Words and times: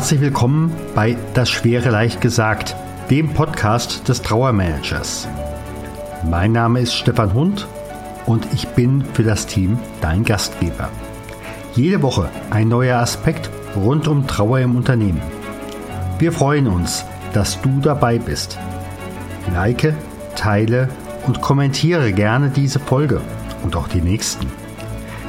Herzlich 0.00 0.22
willkommen 0.22 0.74
bei 0.94 1.14
Das 1.34 1.50
Schwere 1.50 1.90
leicht 1.90 2.22
gesagt, 2.22 2.74
dem 3.10 3.34
Podcast 3.34 4.08
des 4.08 4.22
Trauermanagers. 4.22 5.28
Mein 6.24 6.52
Name 6.52 6.80
ist 6.80 6.94
Stefan 6.94 7.34
Hund 7.34 7.68
und 8.24 8.48
ich 8.54 8.66
bin 8.68 9.04
für 9.12 9.24
das 9.24 9.44
Team 9.44 9.78
dein 10.00 10.24
Gastgeber. 10.24 10.88
Jede 11.74 12.00
Woche 12.00 12.30
ein 12.48 12.68
neuer 12.68 12.98
Aspekt 12.98 13.50
rund 13.76 14.08
um 14.08 14.26
Trauer 14.26 14.60
im 14.60 14.74
Unternehmen. 14.74 15.20
Wir 16.18 16.32
freuen 16.32 16.66
uns, 16.66 17.04
dass 17.34 17.60
du 17.60 17.80
dabei 17.82 18.18
bist. 18.18 18.58
Like, 19.52 19.92
teile 20.34 20.88
und 21.26 21.42
kommentiere 21.42 22.14
gerne 22.14 22.48
diese 22.48 22.80
Folge 22.80 23.20
und 23.62 23.76
auch 23.76 23.86
die 23.86 24.00
nächsten. 24.00 24.46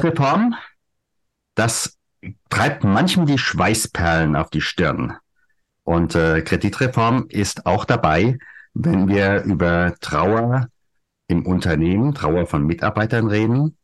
Kreditreform, 0.00 0.54
das 1.54 1.98
treibt 2.50 2.84
manchem 2.84 3.26
die 3.26 3.38
Schweißperlen 3.38 4.36
auf 4.36 4.50
die 4.50 4.60
Stirn. 4.60 5.16
Und 5.82 6.14
äh, 6.14 6.42
Kreditreform 6.42 7.26
ist 7.28 7.66
auch 7.66 7.84
dabei, 7.84 8.38
wenn 8.74 9.08
wir 9.08 9.42
über 9.42 9.94
Trauer 10.00 10.68
im 11.26 11.46
Unternehmen, 11.46 12.14
Trauer 12.14 12.46
von 12.46 12.64
Mitarbeitern 12.64 13.26
reden. 13.26 13.76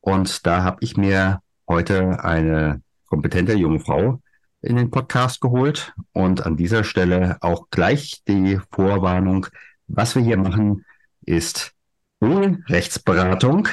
Und 0.00 0.46
da 0.46 0.62
habe 0.62 0.78
ich 0.80 0.96
mir 0.96 1.40
heute 1.68 2.22
eine 2.22 2.82
kompetente 3.06 3.54
junge 3.54 3.80
Frau 3.80 4.20
in 4.60 4.76
den 4.76 4.90
Podcast 4.90 5.40
geholt. 5.40 5.94
Und 6.12 6.44
an 6.44 6.56
dieser 6.56 6.84
Stelle 6.84 7.38
auch 7.40 7.70
gleich 7.70 8.22
die 8.28 8.60
Vorwarnung, 8.70 9.46
was 9.86 10.16
wir 10.16 10.22
hier 10.22 10.36
machen, 10.36 10.84
ist 11.24 11.72
ohne 12.20 12.62
Rechtsberatung. 12.68 13.68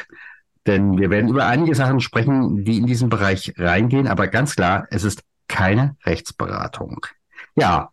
Denn 0.69 0.99
wir 0.99 1.09
werden 1.09 1.31
über 1.31 1.47
einige 1.47 1.73
Sachen 1.73 1.99
sprechen, 1.99 2.63
die 2.63 2.77
in 2.77 2.85
diesen 2.85 3.09
Bereich 3.09 3.55
reingehen. 3.57 4.05
Aber 4.05 4.27
ganz 4.27 4.55
klar, 4.55 4.85
es 4.91 5.03
ist 5.03 5.23
keine 5.47 5.95
Rechtsberatung. 6.05 7.07
Ja, 7.55 7.89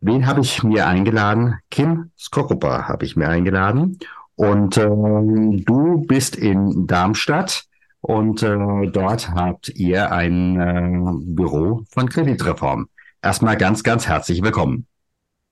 wen 0.00 0.26
habe 0.26 0.40
ich 0.40 0.64
mir 0.64 0.88
eingeladen? 0.88 1.60
Kim 1.70 2.10
Skorupa 2.18 2.88
habe 2.88 3.04
ich 3.04 3.14
mir 3.14 3.28
eingeladen. 3.28 4.00
Und 4.34 4.76
äh, 4.78 4.88
du 4.88 6.04
bist 6.08 6.34
in 6.34 6.88
Darmstadt 6.88 7.66
und 8.00 8.42
äh, 8.42 8.88
dort 8.90 9.30
habt 9.30 9.68
ihr 9.76 10.10
ein 10.10 10.60
äh, 10.60 11.24
Büro 11.24 11.84
von 11.88 12.08
Kreditreform. 12.08 12.88
Erstmal 13.22 13.56
ganz, 13.56 13.84
ganz 13.84 14.08
herzlich 14.08 14.42
willkommen. 14.42 14.88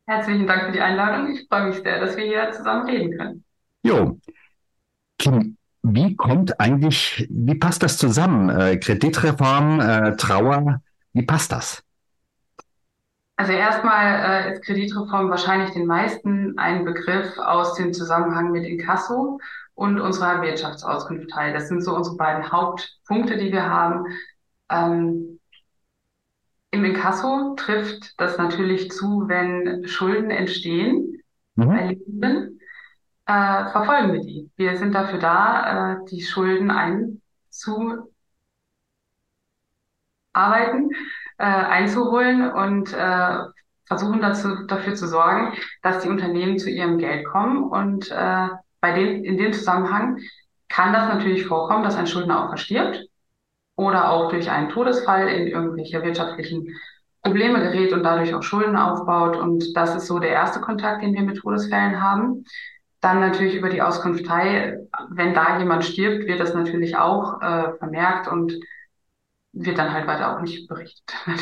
Herzlichen 0.06 0.48
Dank 0.48 0.64
für 0.64 0.72
die 0.72 0.81
Einladung. 0.81 1.33
Ich 1.33 1.47
freue 1.48 1.69
mich 1.69 1.77
sehr, 1.77 2.00
dass 2.00 2.17
wir 2.17 2.25
hier 2.25 2.50
zusammen 2.50 2.89
reden 2.89 3.17
können. 3.17 3.44
Jo. 3.84 4.19
Kim, 5.16 5.56
wie 5.95 6.17
kommt 6.17 6.59
eigentlich, 6.61 7.27
wie 7.31 7.55
passt 7.55 7.83
das 7.83 7.97
zusammen? 7.97 8.49
Äh, 8.49 8.79
Kreditreform, 8.79 9.81
äh, 9.81 10.17
Trauer, 10.17 10.81
wie 11.13 11.23
passt 11.23 11.53
das? 11.53 11.83
Also 13.37 13.53
erstmal 13.53 14.49
äh, 14.49 14.53
ist 14.55 14.65
Kreditreform 14.65 15.31
wahrscheinlich 15.31 15.71
den 15.71 15.87
meisten 15.87 16.59
ein 16.59 16.85
Begriff 16.85 17.39
aus 17.39 17.75
dem 17.75 17.93
Zusammenhang 17.93 18.51
mit 18.51 18.65
Inkasso 18.65 19.39
und 19.75 20.01
unserer 20.01 20.43
Wirtschaftsauskunftei. 20.43 21.53
Das 21.53 21.69
sind 21.69 21.85
so 21.85 21.95
unsere 21.95 22.17
beiden 22.17 22.51
Hauptpunkte, 22.51 23.37
die 23.37 23.53
wir 23.53 23.69
haben. 23.69 24.07
Ähm, 24.71 25.39
Im 26.71 26.85
Inkasso 26.85 27.55
trifft 27.57 28.19
das 28.19 28.39
natürlich 28.39 28.91
zu, 28.91 29.29
wenn 29.29 29.87
Schulden 29.87 30.31
entstehen 30.31 31.23
mhm. 31.57 31.67
bei 31.69 31.87
Lebenden 31.89 32.61
äh, 33.26 33.70
verfolgen 33.70 34.12
wir 34.12 34.20
die. 34.20 34.50
Wir 34.56 34.76
sind 34.76 34.94
dafür 34.94 35.19
da, 35.19 35.94
äh, 35.94 36.04
die 36.10 36.22
Schulden 36.22 36.70
einzuarbeiten, 36.70 38.10
äh, 41.38 41.44
einzuholen 41.44 42.50
und 42.50 42.92
äh, 42.92 43.38
versuchen 43.87 44.20
dazu, 44.20 44.66
dafür 44.66 44.94
zu 44.94 45.06
sorgen, 45.06 45.53
dass 45.82 46.03
die 46.03 46.09
Unternehmen 46.09 46.59
zu 46.59 46.70
ihrem 46.70 46.98
Geld 46.98 47.25
kommen. 47.26 47.64
Und 47.64 48.10
äh, 48.10 48.48
bei 48.81 48.92
dem, 48.92 49.25
in 49.25 49.38
dem 49.38 49.53
Zusammenhang 49.53 50.19
kann 50.69 50.93
das 50.93 51.08
natürlich 51.08 51.47
vorkommen, 51.47 51.84
dass 51.84 51.97
ein 51.97 52.06
Schuldner 52.06 52.44
auch 52.44 52.48
verstirbt 52.48 53.06
oder 53.76 54.10
auch 54.10 54.31
durch 54.31 54.50
einen 54.50 54.69
Todesfall 54.69 55.28
in 55.28 55.47
irgendwelche 55.47 56.03
wirtschaftlichen 56.03 56.69
Probleme 57.22 57.60
gerät 57.60 57.93
und 57.93 58.03
dadurch 58.03 58.34
auch 58.34 58.43
Schulden 58.43 58.76
aufbaut. 58.76 59.37
Und 59.37 59.76
das 59.76 59.97
ist 59.97 60.06
so 60.06 60.19
der 60.19 60.31
erste 60.31 60.60
Kontakt, 60.60 61.03
den 61.03 61.14
wir 61.14 61.22
mit 61.22 61.38
Todesfällen 61.38 62.00
haben. 62.00 62.44
Dann 63.06 63.21
natürlich 63.21 63.55
über 63.55 63.69
die 63.69 63.83
Auskunftei, 63.83 64.81
wenn 65.11 65.33
da 65.33 65.61
jemand 65.61 65.84
stirbt, 65.84 66.27
wird 66.27 66.41
das 66.41 66.55
natürlich 66.55 66.97
auch 66.97 67.41
äh, 67.41 67.72
vermerkt 67.78 68.27
und 68.27 68.53
wird 69.53 69.78
dann 69.78 69.93
halt 69.93 70.09
weiter 70.09 70.34
auch 70.34 70.43
nicht 70.43 70.69
berichtet. 70.69 71.15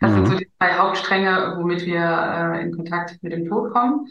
Das 0.00 0.10
mhm. 0.10 0.14
sind 0.14 0.26
so 0.26 0.36
die 0.38 0.48
drei 0.58 0.72
Hauptstränge, 0.72 1.54
womit 1.58 1.84
wir 1.84 2.00
äh, 2.00 2.62
in 2.62 2.74
Kontakt 2.74 3.22
mit 3.22 3.32
dem 3.32 3.46
Tod 3.46 3.72
kommen. 3.72 4.06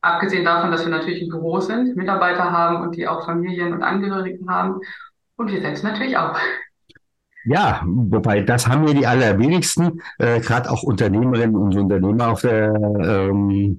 Abgesehen 0.00 0.44
davon, 0.44 0.72
dass 0.72 0.82
wir 0.82 0.90
natürlich 0.90 1.22
im 1.22 1.28
Büro 1.28 1.60
sind, 1.60 1.94
Mitarbeiter 1.94 2.50
haben 2.50 2.82
und 2.82 2.96
die 2.96 3.06
auch 3.06 3.24
Familien 3.24 3.72
und 3.72 3.84
Angehörigen 3.84 4.50
haben. 4.50 4.80
Und 5.36 5.52
wir 5.52 5.60
selbst 5.60 5.84
natürlich 5.84 6.16
auch. 6.16 6.36
Ja, 7.44 7.82
wobei 7.84 8.40
das 8.40 8.66
haben 8.66 8.84
wir 8.86 8.94
die 8.94 9.06
allerwenigsten, 9.06 10.02
äh, 10.18 10.40
gerade 10.40 10.68
auch 10.68 10.82
Unternehmerinnen 10.82 11.54
und 11.54 11.76
Unternehmer 11.76 12.32
auf 12.32 12.40
der, 12.40 12.74
ähm, 12.74 13.78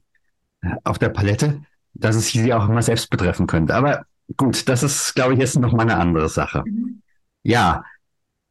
auf 0.85 1.00
der 1.00 1.09
Palette 1.09 1.59
dass 1.95 2.16
es 2.16 2.28
sie 2.28 2.53
auch 2.53 2.69
immer 2.69 2.81
selbst 2.81 3.09
betreffen 3.09 3.47
könnte. 3.47 3.73
Aber 3.73 4.06
gut, 4.38 4.67
das 4.69 4.83
ist, 4.83 5.16
glaube 5.16 5.33
ich, 5.33 5.39
jetzt 5.39 5.57
noch 5.57 5.73
mal 5.73 5.83
eine 5.83 5.97
andere 5.97 6.29
Sache. 6.29 6.63
Mhm. 6.66 7.01
Ja, 7.44 7.83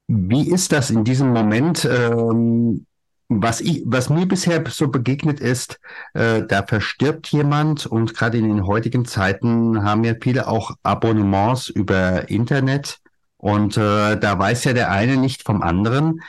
wie 0.06 0.50
ist 0.50 0.72
das 0.72 0.91
in 0.91 1.05
diesem 1.05 1.32
Moment? 1.32 1.84
Ähm, 1.84 2.87
was, 3.28 3.60
ich, 3.60 3.82
was 3.87 4.10
mir 4.10 4.27
bisher 4.27 4.62
so 4.69 4.88
begegnet 4.88 5.41
ist, 5.41 5.81
äh, 6.12 6.43
da 6.47 6.62
verstirbt 6.62 7.28
jemand 7.28 7.87
und 7.87 8.15
gerade 8.15 8.38
in 8.38 8.49
den 8.49 8.66
heutigen 8.66 9.06
Zeiten 9.06 9.82
haben 9.82 10.05
ja 10.05 10.15
viele 10.21 10.47
auch 10.47 10.72
Abonnements 10.82 11.69
über 11.69 12.28
Internet 12.28 13.00
und 13.38 13.76
äh, 13.76 14.19
da 14.19 14.38
weiß 14.38 14.65
ja 14.65 14.72
der 14.72 14.91
eine 14.91 15.16
nicht 15.16 15.43
vom 15.43 15.62
anderen. 15.62 16.21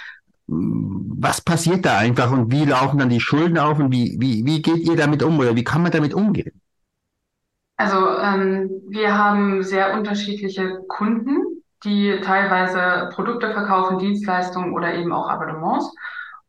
Was 0.47 1.41
passiert 1.41 1.85
da 1.85 1.97
einfach 1.97 2.31
und 2.31 2.51
wie 2.51 2.65
laufen 2.65 2.99
dann 2.99 3.09
die 3.09 3.19
Schulden 3.19 3.57
auf 3.57 3.79
und 3.79 3.91
wie, 3.91 4.15
wie, 4.19 4.45
wie 4.45 4.61
geht 4.61 4.87
ihr 4.87 4.95
damit 4.95 5.23
um 5.23 5.37
oder 5.39 5.55
wie 5.55 5.63
kann 5.63 5.81
man 5.81 5.91
damit 5.91 6.13
umgehen? 6.13 6.61
Also 7.77 8.17
ähm, 8.19 8.69
wir 8.87 9.17
haben 9.17 9.63
sehr 9.63 9.93
unterschiedliche 9.93 10.79
Kunden, 10.87 11.63
die 11.83 12.19
teilweise 12.21 13.09
Produkte 13.13 13.51
verkaufen, 13.51 13.99
Dienstleistungen 13.99 14.73
oder 14.73 14.93
eben 14.95 15.11
auch 15.11 15.29
Abonnements. 15.29 15.93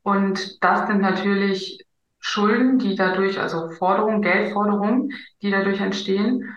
Und 0.02 0.62
das 0.62 0.86
sind 0.86 1.00
natürlich 1.00 1.84
Schulden, 2.20 2.78
die 2.78 2.94
dadurch, 2.94 3.40
also 3.40 3.70
Forderungen, 3.70 4.22
Geldforderungen, 4.22 5.12
die 5.42 5.50
dadurch 5.50 5.80
entstehen, 5.80 6.56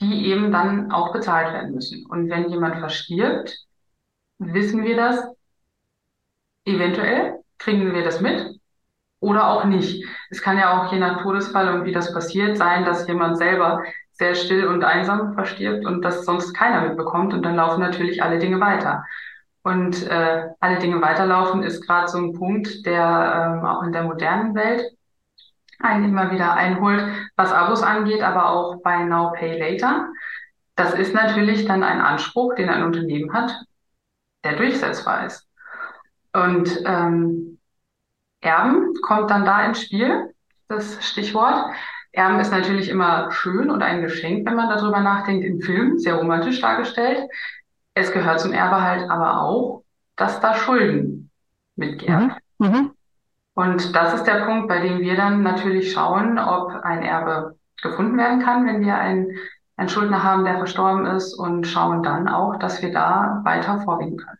die 0.00 0.26
eben 0.26 0.50
dann 0.50 0.90
auch 0.90 1.12
bezahlt 1.12 1.52
werden 1.52 1.74
müssen. 1.74 2.06
Und 2.06 2.30
wenn 2.30 2.48
jemand 2.48 2.78
verstirbt, 2.78 3.58
wissen 4.38 4.84
wir 4.84 4.96
das 4.96 5.22
eventuell, 6.64 7.40
kriegen 7.58 7.92
wir 7.92 8.04
das 8.04 8.20
mit 8.20 8.59
oder 9.20 9.48
auch 9.48 9.64
nicht. 9.64 10.04
Es 10.30 10.42
kann 10.42 10.58
ja 10.58 10.80
auch 10.80 10.92
je 10.92 10.98
nach 10.98 11.22
Todesfall 11.22 11.74
und 11.74 11.84
wie 11.84 11.92
das 11.92 12.12
passiert 12.12 12.56
sein, 12.56 12.84
dass 12.84 13.06
jemand 13.06 13.38
selber 13.38 13.82
sehr 14.12 14.34
still 14.34 14.66
und 14.66 14.84
einsam 14.84 15.34
verstirbt 15.34 15.86
und 15.86 16.02
das 16.02 16.24
sonst 16.24 16.52
keiner 16.54 16.82
mitbekommt 16.82 17.32
und 17.32 17.42
dann 17.42 17.56
laufen 17.56 17.80
natürlich 17.80 18.22
alle 18.22 18.38
Dinge 18.38 18.60
weiter. 18.60 19.04
Und 19.62 20.06
äh, 20.06 20.48
alle 20.60 20.78
Dinge 20.78 21.02
weiterlaufen 21.02 21.62
ist 21.62 21.86
gerade 21.86 22.08
so 22.08 22.18
ein 22.18 22.32
Punkt, 22.32 22.86
der 22.86 23.58
ähm, 23.60 23.66
auch 23.66 23.82
in 23.82 23.92
der 23.92 24.04
modernen 24.04 24.54
Welt 24.54 24.82
einen 25.78 26.04
immer 26.04 26.30
wieder 26.30 26.54
einholt, 26.54 27.04
was 27.36 27.52
Abos 27.52 27.82
angeht, 27.82 28.22
aber 28.22 28.50
auch 28.50 28.82
bei 28.82 29.04
Now 29.04 29.32
Pay 29.32 29.58
Later. 29.58 30.08
Das 30.76 30.94
ist 30.94 31.14
natürlich 31.14 31.66
dann 31.66 31.82
ein 31.82 32.00
Anspruch, 32.00 32.54
den 32.54 32.68
ein 32.68 32.84
Unternehmen 32.84 33.32
hat, 33.32 33.54
der 34.44 34.56
durchsetzbar 34.56 35.26
ist. 35.26 35.46
Und 36.32 36.82
ähm, 36.84 37.58
Erben 38.40 38.94
kommt 39.02 39.30
dann 39.30 39.44
da 39.44 39.64
ins 39.66 39.82
Spiel, 39.82 40.34
das 40.68 41.04
Stichwort. 41.06 41.66
Erben 42.12 42.40
ist 42.40 42.50
natürlich 42.52 42.88
immer 42.88 43.30
schön 43.30 43.70
und 43.70 43.82
ein 43.82 44.02
Geschenk, 44.02 44.46
wenn 44.46 44.56
man 44.56 44.68
darüber 44.68 45.00
nachdenkt, 45.00 45.44
im 45.44 45.60
Film, 45.60 45.98
sehr 45.98 46.14
romantisch 46.16 46.60
dargestellt. 46.60 47.28
Es 47.94 48.12
gehört 48.12 48.40
zum 48.40 48.52
Erbe 48.52 48.82
halt 48.82 49.08
aber 49.10 49.42
auch, 49.42 49.84
dass 50.16 50.40
da 50.40 50.54
Schulden 50.54 51.30
mitgeerbt 51.76 52.36
Mhm. 52.58 52.66
Mhm. 52.66 52.90
Und 53.54 53.94
das 53.96 54.14
ist 54.14 54.24
der 54.24 54.44
Punkt, 54.46 54.68
bei 54.68 54.80
dem 54.80 55.00
wir 55.00 55.16
dann 55.16 55.42
natürlich 55.42 55.92
schauen, 55.92 56.38
ob 56.38 56.72
ein 56.84 57.02
Erbe 57.02 57.56
gefunden 57.82 58.16
werden 58.18 58.40
kann, 58.42 58.66
wenn 58.66 58.82
wir 58.82 58.96
einen, 58.96 59.36
einen 59.76 59.88
Schuldner 59.88 60.22
haben, 60.22 60.44
der 60.44 60.58
verstorben 60.58 61.06
ist 61.06 61.34
und 61.34 61.66
schauen 61.66 62.02
dann 62.02 62.28
auch, 62.28 62.58
dass 62.58 62.82
wir 62.82 62.92
da 62.92 63.40
weiter 63.44 63.80
vorgehen 63.82 64.16
können. 64.18 64.39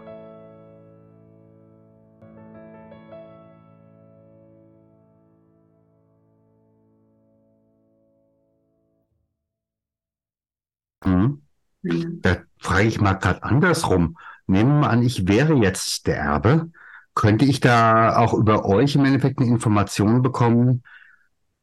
Mhm. 11.11 11.41
Mhm. 11.83 12.19
Da 12.21 12.37
frage 12.59 12.87
ich 12.87 13.01
mal 13.01 13.13
gerade 13.13 13.43
andersrum. 13.43 14.17
Nehmen 14.47 14.71
wir 14.71 14.79
mal 14.81 14.89
an, 14.89 15.03
ich 15.03 15.27
wäre 15.27 15.53
jetzt 15.55 16.07
der 16.07 16.17
Erbe. 16.17 16.71
Könnte 17.13 17.45
ich 17.45 17.59
da 17.59 18.17
auch 18.17 18.33
über 18.33 18.65
euch 18.65 18.95
im 18.95 19.05
Endeffekt 19.05 19.39
eine 19.39 19.49
Information 19.49 20.21
bekommen, 20.21 20.83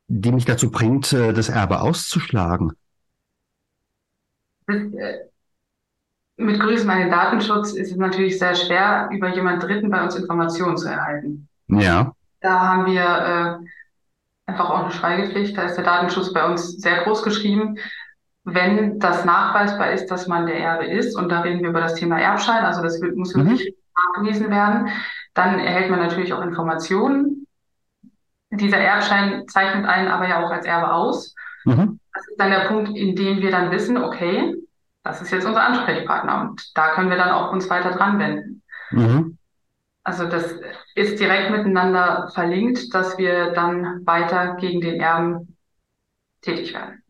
die 0.07 0.33
mich 0.33 0.45
dazu 0.45 0.71
bringt, 0.71 1.13
äh, 1.13 1.33
das 1.33 1.49
Erbe 1.49 1.81
auszuschlagen? 1.81 2.73
Das, 4.67 4.77
äh, 4.77 5.19
Mit 6.37 6.61
Grüßen 6.61 6.89
an 6.89 6.99
den 6.99 7.11
Datenschutz 7.11 7.73
ist 7.73 7.91
es 7.91 7.97
natürlich 7.97 8.39
sehr 8.39 8.55
schwer, 8.55 9.09
über 9.13 9.29
jemand 9.35 9.63
Dritten 9.63 9.91
bei 9.91 10.03
uns 10.03 10.17
Informationen 10.17 10.77
zu 10.77 10.89
erhalten. 10.89 11.49
Ja. 11.69 12.13
Da 12.41 12.61
haben 12.61 12.87
wir 12.87 13.03
äh, 13.03 14.51
einfach 14.51 14.71
auch 14.71 14.85
eine 14.85 14.93
Schweigepflicht. 14.93 15.57
Da 15.57 15.63
ist 15.63 15.77
der 15.77 15.85
Datenschutz 15.85 16.33
bei 16.33 16.47
uns 16.47 16.77
sehr 16.79 17.03
groß 17.05 17.23
geschrieben. 17.23 17.79
Wenn 18.55 18.99
das 18.99 19.25
nachweisbar 19.25 19.93
ist, 19.93 20.07
dass 20.07 20.27
man 20.27 20.47
der 20.47 20.59
Erbe 20.59 20.87
ist, 20.87 21.17
und 21.17 21.29
da 21.29 21.41
reden 21.41 21.63
wir 21.63 21.71
über 21.71 21.81
das 21.81 21.95
Thema 21.95 22.19
Erbschein, 22.19 22.65
also 22.65 22.83
das 22.83 23.01
muss 23.15 23.35
Mhm. 23.35 23.51
wirklich 23.51 23.75
nachgewiesen 23.97 24.51
werden, 24.51 24.89
dann 25.35 25.59
erhält 25.59 25.91
man 25.91 26.01
natürlich 26.01 26.33
auch 26.33 26.43
Informationen. 26.43 27.47
Dieser 28.51 28.79
Erbschein 28.79 29.47
zeichnet 29.49 29.87
einen 29.87 30.09
aber 30.09 30.27
ja 30.29 30.43
auch 30.43 30.51
als 30.51 30.65
Erbe 30.65 30.93
aus. 30.93 31.35
Mhm. 31.65 32.01
Das 32.15 32.27
ist 32.27 32.41
dann 32.41 32.51
der 32.51 32.69
Punkt, 32.69 32.97
in 32.97 33.15
dem 33.15 33.39
wir 33.41 33.51
dann 33.51 33.71
wissen, 33.71 33.97
okay, 33.99 34.55
das 35.03 35.21
ist 35.21 35.31
jetzt 35.31 35.47
unser 35.47 35.63
Ansprechpartner 35.63 36.41
und 36.43 36.77
da 36.77 36.95
können 36.95 37.11
wir 37.11 37.19
dann 37.19 37.31
auch 37.31 37.53
uns 37.53 37.69
weiter 37.69 37.93
dran 37.93 38.19
wenden. 38.19 38.63
Mhm. 38.91 39.37
Also 40.03 40.27
das 40.27 40.55
ist 40.95 41.21
direkt 41.21 41.51
miteinander 41.51 42.31
verlinkt, 42.33 42.95
dass 42.95 43.19
wir 43.19 43.53
dann 43.53 44.07
weiter 44.07 44.55
gegen 44.55 44.81
den 44.81 45.01
Erben 45.01 45.57
tätig 46.41 46.73
werden. 46.73 47.03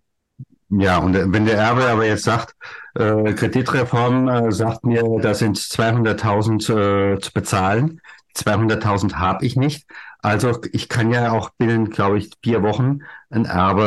Ja, 0.71 0.99
und 0.99 1.15
äh, 1.15 1.33
wenn 1.33 1.47
der 1.47 1.57
Erbe 1.59 1.87
aber 1.89 2.05
jetzt 2.07 2.25
sagt, 2.25 2.55
äh, 2.95 3.33
Kreditreform 3.33 4.29
äh, 4.29 4.53
sagt 4.53 4.85
mir, 4.85 5.03
da 5.21 5.35
sind 5.35 5.57
200.000 5.57 7.15
äh, 7.15 7.21
zu 7.21 7.33
bezahlen. 7.33 8.01
200.000 8.37 9.15
habe 9.15 9.47
ich 9.47 9.57
nicht. 9.57 9.87
Also 10.21 10.61
ich 10.73 10.89
kann 10.89 11.11
ja 11.11 11.33
auch 11.33 11.51
binnen, 11.51 11.91
glaube 11.91 12.19
ich, 12.19 12.31
vier 12.43 12.63
Wochen 12.63 13.01
ein 13.31 13.45
Erbe 13.45 13.83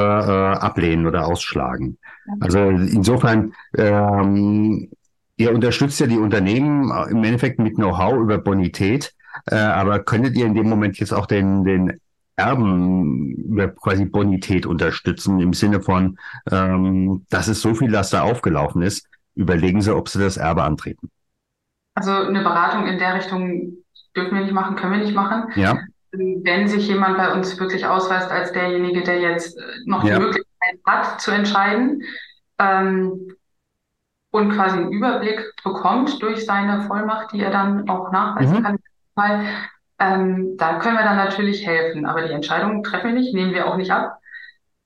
äh, 0.56 0.60
ablehnen 0.60 1.06
oder 1.06 1.28
ausschlagen. 1.28 1.98
Also 2.40 2.60
insofern, 2.70 3.54
ähm, 3.78 4.90
ihr 5.38 5.54
unterstützt 5.54 6.00
ja 6.00 6.08
die 6.08 6.18
Unternehmen 6.18 6.90
äh, 6.92 7.12
im 7.12 7.24
Endeffekt 7.24 7.60
mit 7.60 7.76
Know-how 7.76 8.14
über 8.18 8.38
Bonität, 8.38 9.14
äh, 9.48 9.56
aber 9.56 10.00
könntet 10.00 10.36
ihr 10.36 10.46
in 10.46 10.56
dem 10.56 10.70
Moment 10.70 10.98
jetzt 11.00 11.14
auch 11.14 11.26
den, 11.26 11.64
den 11.64 12.00
Erben 12.42 13.76
quasi 13.82 14.06
Bonität 14.06 14.66
unterstützen 14.66 15.40
im 15.40 15.54
Sinne 15.54 15.82
von, 15.82 16.18
ähm, 16.52 17.26
das 17.30 17.48
ist 17.48 17.62
so 17.62 17.74
viel, 17.74 17.92
dass 17.92 18.10
da 18.10 18.22
aufgelaufen 18.22 18.82
ist, 18.82 19.08
überlegen 19.36 19.82
Sie, 19.82 19.96
ob 19.96 20.10
Sie 20.10 20.20
das 20.20 20.38
Erbe 20.38 20.64
antreten. 20.64 21.10
Also 21.96 22.12
eine 22.12 22.42
Beratung 22.42 22.88
in 22.88 22.98
der 23.00 23.16
Richtung 23.16 23.74
dürfen 24.16 24.36
wir 24.36 24.42
nicht 24.44 24.54
machen, 24.54 24.76
können 24.76 24.94
wir 24.94 25.00
nicht 25.00 25.16
machen. 25.16 25.50
Ja, 25.56 25.78
Wenn 26.12 26.68
sich 26.68 26.88
jemand 26.88 27.18
bei 27.18 27.34
uns 27.34 27.60
wirklich 27.60 27.86
ausweist 27.86 28.32
als 28.32 28.52
derjenige, 28.52 29.04
der 29.04 29.20
jetzt 29.22 29.58
äh, 29.58 29.62
noch 29.86 30.02
die 30.04 30.10
Ja. 30.10 30.20
Möglichkeit 30.20 30.80
hat 30.86 31.22
zu 31.22 31.32
entscheiden, 31.32 32.02
ähm, 32.60 33.28
und 34.34 34.54
quasi 34.54 34.78
einen 34.78 34.92
Überblick 34.92 35.54
bekommt 35.64 36.22
durch 36.22 36.46
seine 36.46 36.84
Vollmacht, 36.84 37.34
die 37.34 37.42
er 37.42 37.52
dann 37.52 37.90
auch 37.90 38.12
nachweisen 38.12 38.60
Mhm. 38.60 38.64
kann, 38.64 38.78
weil, 39.16 39.46
ähm, 40.02 40.58
da 40.58 40.80
können 40.80 40.98
wir 40.98 41.06
dann 41.06 41.18
natürlich 41.18 41.68
helfen. 41.68 42.08
Aber 42.08 42.24
die 42.28 42.34
Entscheidung 42.34 42.84
treffen 42.84 43.14
wir 43.14 43.22
nicht, 43.22 43.36
nehmen 43.36 43.54
wir 43.54 43.68
auch 43.68 43.78
nicht 43.78 43.92
ab. 43.92 44.18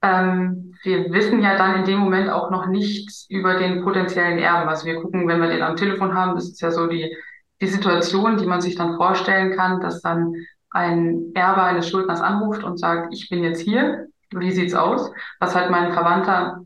Ähm, 0.04 0.76
wir 0.84 1.12
wissen 1.12 1.42
ja 1.44 1.58
dann 1.58 1.80
in 1.80 1.86
dem 1.86 2.00
Moment 2.00 2.30
auch 2.30 2.52
noch 2.52 2.68
nichts 2.68 3.28
über 3.30 3.56
den 3.56 3.84
potenziellen 3.84 4.40
Erben. 4.40 4.70
Also 4.70 4.86
wir 4.86 5.02
gucken, 5.02 5.28
wenn 5.28 5.42
wir 5.42 5.50
den 5.50 5.64
am 5.64 5.78
Telefon 5.78 6.16
haben, 6.16 6.36
das 6.36 6.46
ist 6.50 6.62
ja 6.62 6.72
so 6.72 6.88
die, 6.88 7.16
die 7.62 7.68
Situation, 7.68 8.38
die 8.38 8.48
man 8.48 8.62
sich 8.62 8.76
dann 8.76 8.98
vorstellen 8.98 9.56
kann, 9.56 9.82
dass 9.82 10.02
dann 10.02 10.34
ein 10.72 11.32
Erbe 11.36 11.64
eines 11.64 11.90
Schuldners 11.90 12.22
anruft 12.22 12.64
und 12.64 12.78
sagt, 12.80 13.14
ich 13.14 13.30
bin 13.30 13.44
jetzt 13.44 13.62
hier, 13.62 14.08
wie 14.32 14.52
sieht's 14.52 14.76
aus? 14.76 15.12
Was 15.40 15.56
hat 15.56 15.72
mein 15.72 15.94
Verwandter 15.94 16.62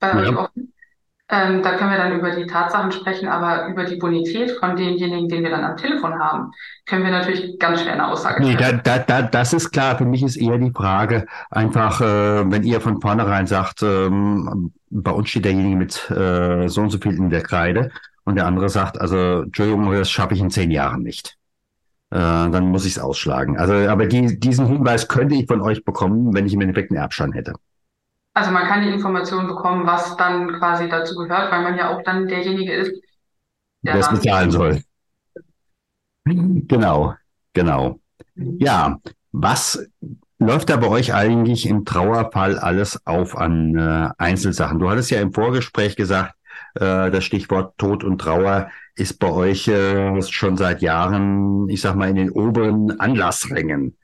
bei 0.00 0.10
Ja. 0.10 0.16
euch 0.20 0.36
offen? 0.36 0.73
Ähm, 1.34 1.62
da 1.62 1.76
können 1.76 1.90
wir 1.90 1.98
dann 1.98 2.16
über 2.16 2.30
die 2.30 2.46
Tatsachen 2.46 2.92
sprechen, 2.92 3.26
aber 3.28 3.66
über 3.66 3.84
die 3.84 3.96
Bonität 3.96 4.52
von 4.52 4.76
demjenigen, 4.76 5.28
den 5.28 5.42
wir 5.42 5.50
dann 5.50 5.64
am 5.64 5.76
Telefon 5.76 6.16
haben, 6.16 6.52
können 6.86 7.02
wir 7.02 7.10
natürlich 7.10 7.58
ganz 7.58 7.82
schwer 7.82 7.94
eine 7.94 8.06
Aussage 8.06 8.40
nee, 8.40 8.54
treffen. 8.54 8.80
da, 8.84 8.98
da, 8.98 9.22
da, 9.22 9.22
das 9.22 9.52
ist 9.52 9.72
klar. 9.72 9.98
Für 9.98 10.04
mich 10.04 10.22
ist 10.22 10.36
eher 10.36 10.58
die 10.58 10.70
Frage 10.70 11.26
einfach, 11.50 12.00
äh, 12.00 12.50
wenn 12.50 12.62
ihr 12.62 12.80
von 12.80 13.00
vornherein 13.00 13.48
sagt, 13.48 13.82
ähm, 13.82 14.72
bei 14.90 15.10
uns 15.10 15.30
steht 15.30 15.46
derjenige 15.46 15.76
mit 15.76 16.10
äh, 16.10 16.68
so 16.68 16.82
und 16.82 16.90
so 16.90 16.98
viel 16.98 17.16
in 17.16 17.30
der 17.30 17.42
Kreide 17.42 17.90
und 18.24 18.36
der 18.36 18.46
andere 18.46 18.68
sagt, 18.68 19.00
also 19.00 19.42
Entschuldigung, 19.42 19.90
das 19.90 20.10
schaffe 20.10 20.34
ich 20.34 20.40
in 20.40 20.50
zehn 20.50 20.70
Jahren 20.70 21.02
nicht. 21.02 21.36
Äh, 22.10 22.18
dann 22.18 22.68
muss 22.68 22.84
ich 22.84 22.92
es 22.92 22.98
ausschlagen. 23.00 23.58
Also, 23.58 23.72
aber 23.72 24.06
die, 24.06 24.38
diesen 24.38 24.66
Hinweis 24.68 25.08
könnte 25.08 25.34
ich 25.34 25.48
von 25.48 25.60
euch 25.62 25.84
bekommen, 25.84 26.32
wenn 26.32 26.46
ich 26.46 26.52
im 26.52 26.60
Endeffekt 26.60 26.92
einen 26.92 27.00
Erbschein 27.00 27.32
hätte. 27.32 27.54
Also 28.34 28.50
man 28.50 28.66
kann 28.66 28.82
die 28.82 28.90
Information 28.90 29.46
bekommen, 29.46 29.86
was 29.86 30.16
dann 30.16 30.52
quasi 30.58 30.88
dazu 30.88 31.14
gehört, 31.14 31.52
weil 31.52 31.62
man 31.62 31.78
ja 31.78 31.94
auch 31.94 32.02
dann 32.02 32.26
derjenige 32.26 32.72
ist, 32.72 33.00
der 33.82 34.00
dann 34.00 34.16
bezahlen 34.16 34.50
soll. 34.50 34.82
Genau, 36.24 37.14
genau. 37.52 38.00
Ja, 38.34 38.98
was 39.30 39.86
läuft 40.38 40.70
da 40.70 40.76
bei 40.76 40.88
euch 40.88 41.14
eigentlich 41.14 41.66
im 41.66 41.84
Trauerfall 41.84 42.58
alles 42.58 43.06
auf 43.06 43.36
an 43.36 43.76
äh, 43.76 44.10
Einzelsachen? 44.18 44.80
Du 44.80 44.90
hattest 44.90 45.10
ja 45.10 45.20
im 45.20 45.32
Vorgespräch 45.32 45.94
gesagt, 45.94 46.34
äh, 46.74 47.10
das 47.10 47.24
Stichwort 47.24 47.78
Tod 47.78 48.02
und 48.02 48.20
Trauer 48.20 48.68
ist 48.96 49.18
bei 49.20 49.30
euch 49.30 49.68
äh, 49.68 50.20
schon 50.22 50.56
seit 50.56 50.82
Jahren, 50.82 51.68
ich 51.68 51.80
sag 51.80 51.94
mal, 51.94 52.08
in 52.08 52.16
den 52.16 52.30
oberen 52.30 52.98
Anlassrängen. 52.98 53.96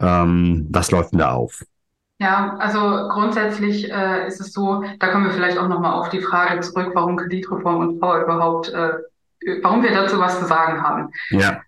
Ähm, 0.00 0.66
was 0.70 0.90
läuft 0.90 1.12
denn 1.12 1.20
da 1.20 1.32
auf? 1.32 1.62
Ja, 2.20 2.56
also 2.58 3.08
grundsätzlich 3.08 3.90
äh, 3.90 4.26
ist 4.26 4.40
es 4.40 4.52
so, 4.52 4.82
da 4.98 5.08
kommen 5.08 5.26
wir 5.26 5.32
vielleicht 5.32 5.56
auch 5.56 5.68
nochmal 5.68 5.92
auf 5.92 6.08
die 6.08 6.20
Frage 6.20 6.60
zurück, 6.60 6.90
warum 6.94 7.16
Kreditreform 7.16 7.76
und 7.76 8.00
Trauer 8.00 8.22
überhaupt, 8.24 8.70
äh, 8.70 8.94
warum 9.62 9.84
wir 9.84 9.92
dazu 9.92 10.18
was 10.18 10.40
zu 10.40 10.46
sagen 10.46 10.82
haben. 10.82 11.10
Ja. 11.30 11.60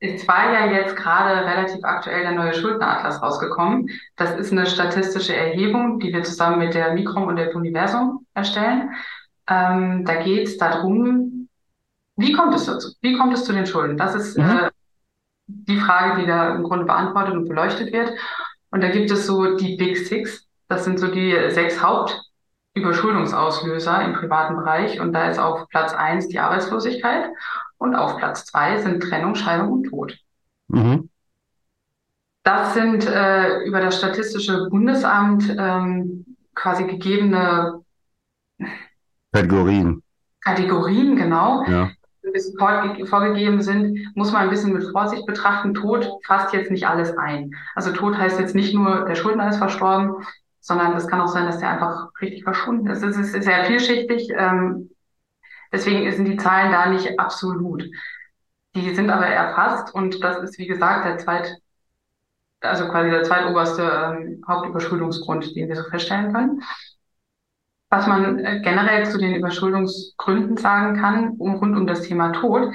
Es 0.00 0.28
war 0.28 0.52
ja 0.52 0.66
jetzt 0.66 0.94
gerade 0.94 1.44
relativ 1.44 1.82
aktuell 1.82 2.22
der 2.22 2.30
neue 2.30 2.54
Schuldenatlas 2.54 3.20
rausgekommen. 3.20 3.90
Das 4.14 4.36
ist 4.36 4.52
eine 4.52 4.66
statistische 4.66 5.34
Erhebung, 5.34 5.98
die 5.98 6.12
wir 6.12 6.22
zusammen 6.22 6.60
mit 6.60 6.74
der 6.74 6.94
Mikrom 6.94 7.24
und 7.24 7.34
der 7.34 7.52
Universum 7.56 8.24
erstellen. 8.34 8.90
Ähm, 9.48 10.04
da 10.04 10.22
geht 10.22 10.46
es 10.46 10.58
darum, 10.58 11.48
wie 12.16 12.32
kommt 12.32 12.54
es 12.54 12.66
dazu? 12.66 12.92
Wie 13.00 13.16
kommt 13.16 13.32
es 13.32 13.44
zu 13.44 13.52
den 13.52 13.66
Schulden? 13.66 13.96
Das 13.96 14.14
ist 14.14 14.38
mhm. 14.38 14.44
äh, 14.44 14.70
die 15.46 15.80
Frage, 15.80 16.20
die 16.20 16.26
da 16.26 16.54
im 16.54 16.62
Grunde 16.62 16.84
beantwortet 16.84 17.34
und 17.34 17.48
beleuchtet 17.48 17.92
wird. 17.92 18.12
Und 18.70 18.82
da 18.82 18.90
gibt 18.90 19.10
es 19.10 19.26
so 19.26 19.56
die 19.56 19.76
Big 19.76 19.96
Six. 19.96 20.46
Das 20.68 20.84
sind 20.84 20.98
so 20.98 21.08
die 21.08 21.34
sechs 21.50 21.82
Hauptüberschuldungsauslöser 21.82 24.04
im 24.04 24.12
privaten 24.12 24.56
Bereich. 24.56 25.00
Und 25.00 25.12
da 25.12 25.30
ist 25.30 25.38
auf 25.38 25.68
Platz 25.68 25.94
eins 25.94 26.28
die 26.28 26.38
Arbeitslosigkeit. 26.38 27.30
Und 27.78 27.94
auf 27.94 28.18
Platz 28.18 28.44
zwei 28.44 28.78
sind 28.78 29.02
Trennung, 29.02 29.34
Scheidung 29.34 29.72
und 29.72 29.84
Tod. 29.84 30.18
Mhm. 30.68 31.08
Das 32.42 32.74
sind 32.74 33.06
äh, 33.06 33.62
über 33.64 33.80
das 33.80 33.98
Statistische 33.98 34.68
Bundesamt 34.70 35.56
ähm, 35.58 36.36
quasi 36.54 36.84
gegebene 36.84 37.82
Kategorien. 39.32 40.02
Kategorien, 40.40 41.16
genau. 41.16 41.64
Ja. 41.66 41.90
Vorgegeben 43.06 43.62
sind, 43.62 43.98
muss 44.14 44.32
man 44.32 44.42
ein 44.42 44.50
bisschen 44.50 44.72
mit 44.72 44.90
Vorsicht 44.90 45.26
betrachten. 45.26 45.74
Tod 45.74 46.08
fasst 46.26 46.52
jetzt 46.54 46.70
nicht 46.70 46.86
alles 46.86 47.16
ein. 47.16 47.54
Also 47.74 47.92
Tod 47.92 48.16
heißt 48.16 48.38
jetzt 48.40 48.54
nicht 48.54 48.74
nur, 48.74 49.04
der 49.04 49.14
Schuldner 49.14 49.48
ist 49.48 49.58
verstorben, 49.58 50.24
sondern 50.60 50.94
es 50.96 51.08
kann 51.08 51.20
auch 51.20 51.28
sein, 51.28 51.46
dass 51.46 51.58
der 51.58 51.70
einfach 51.70 52.10
richtig 52.20 52.44
verschwunden 52.44 52.88
ist. 52.88 53.02
Es 53.02 53.16
ist 53.16 53.42
sehr 53.42 53.64
vielschichtig. 53.64 54.28
Ähm, 54.34 54.90
Deswegen 55.72 56.10
sind 56.12 56.24
die 56.24 56.36
Zahlen 56.36 56.72
da 56.72 56.86
nicht 56.88 57.18
absolut. 57.18 57.84
Die 58.74 58.94
sind 58.94 59.10
aber 59.10 59.26
erfasst 59.26 59.94
und 59.94 60.22
das 60.22 60.38
ist, 60.42 60.58
wie 60.58 60.66
gesagt, 60.66 61.04
der 61.04 61.18
zweit, 61.18 61.56
also 62.60 62.88
quasi 62.88 63.10
der 63.10 63.22
zweitoberste 63.22 63.82
ähm, 63.82 64.44
Hauptüberschuldungsgrund, 64.46 65.54
den 65.56 65.68
wir 65.68 65.76
so 65.76 65.84
feststellen 65.90 66.32
können. 66.32 66.62
Was 67.90 68.06
man 68.06 68.38
äh, 68.38 68.60
generell 68.60 69.06
zu 69.06 69.18
den 69.18 69.34
Überschuldungsgründen 69.34 70.56
sagen 70.56 71.00
kann, 71.00 71.30
um, 71.38 71.54
rund 71.56 71.76
um 71.76 71.86
das 71.86 72.02
Thema 72.02 72.32
Tod, 72.32 72.74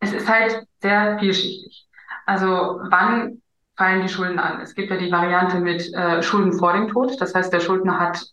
es 0.00 0.12
ist 0.12 0.28
halt 0.28 0.64
sehr 0.80 1.18
vielschichtig. 1.18 1.86
Also 2.26 2.80
wann 2.90 3.42
fallen 3.76 4.02
die 4.02 4.08
Schulden 4.08 4.38
an? 4.38 4.60
Es 4.60 4.74
gibt 4.74 4.90
ja 4.90 4.96
die 4.96 5.12
Variante 5.12 5.60
mit 5.60 5.92
äh, 5.94 6.22
Schulden 6.22 6.52
vor 6.52 6.72
dem 6.72 6.88
Tod. 6.88 7.20
Das 7.20 7.34
heißt, 7.34 7.52
der 7.52 7.60
Schuldner 7.60 7.98
hat 7.98 8.26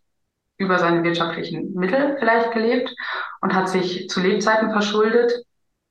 über 0.58 0.80
seine 0.80 1.04
wirtschaftlichen 1.04 1.74
Mittel 1.74 2.18
vielleicht 2.20 2.52
gelebt 2.52 2.94
und 3.42 3.54
hat 3.54 3.70
sich 3.70 4.10
zu 4.10 4.22
Lebzeiten 4.22 4.72
verschuldet. 4.72 5.32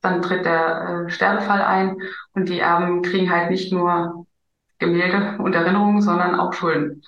Dann 0.00 0.22
tritt 0.22 0.44
der 0.44 1.06
äh, 1.06 1.10
Sterbefall 1.10 1.62
ein 1.62 1.96
und 2.34 2.48
die 2.48 2.60
Erben 2.60 3.02
kriegen 3.02 3.30
halt 3.30 3.50
nicht 3.50 3.72
nur 3.72 4.26
Gemälde 4.78 5.38
und 5.38 5.54
Erinnerungen, 5.54 6.02
sondern 6.02 6.38
auch 6.38 6.52
Schulden. 6.52 7.02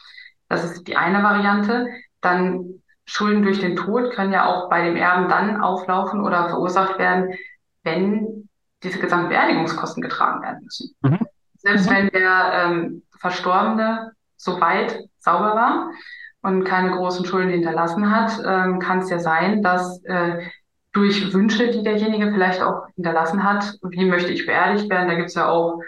Das 0.48 0.64
ist 0.64 0.86
die 0.86 0.96
eine 0.96 1.22
Variante. 1.22 1.88
Dann 2.20 2.82
Schulden 3.06 3.42
durch 3.42 3.60
den 3.60 3.76
Tod 3.76 4.12
können 4.12 4.32
ja 4.32 4.46
auch 4.46 4.68
bei 4.68 4.84
dem 4.84 4.96
Erben 4.96 5.28
dann 5.28 5.60
auflaufen 5.60 6.20
oder 6.20 6.48
verursacht 6.48 6.98
werden, 6.98 7.34
wenn 7.82 8.48
diese 8.82 8.98
gesamten 8.98 9.30
Beerdigungskosten 9.30 10.02
getragen 10.02 10.42
werden 10.42 10.64
müssen. 10.64 10.94
Mhm. 11.02 11.20
Selbst 11.56 11.88
mhm. 11.88 11.94
wenn 11.94 12.08
der 12.10 12.52
ähm, 12.52 13.02
Verstorbene 13.18 14.12
soweit 14.36 14.98
sauber 15.18 15.54
war, 15.54 15.90
und 16.46 16.62
keine 16.62 16.92
großen 16.92 17.24
Schulden 17.26 17.50
hinterlassen 17.50 18.08
hat, 18.08 18.40
ähm, 18.46 18.78
kann 18.78 19.00
es 19.00 19.10
ja 19.10 19.18
sein, 19.18 19.62
dass 19.62 20.02
äh, 20.04 20.44
durch 20.92 21.34
Wünsche, 21.34 21.72
die 21.72 21.82
derjenige 21.82 22.32
vielleicht 22.32 22.62
auch 22.62 22.86
hinterlassen 22.94 23.42
hat, 23.42 23.74
wie 23.82 24.04
möchte 24.04 24.32
ich 24.32 24.46
beerdigt 24.46 24.88
werden, 24.88 25.08
da 25.08 25.14
gibt 25.16 25.28
es 25.28 25.34
ja 25.34 25.48
auch 25.48 25.80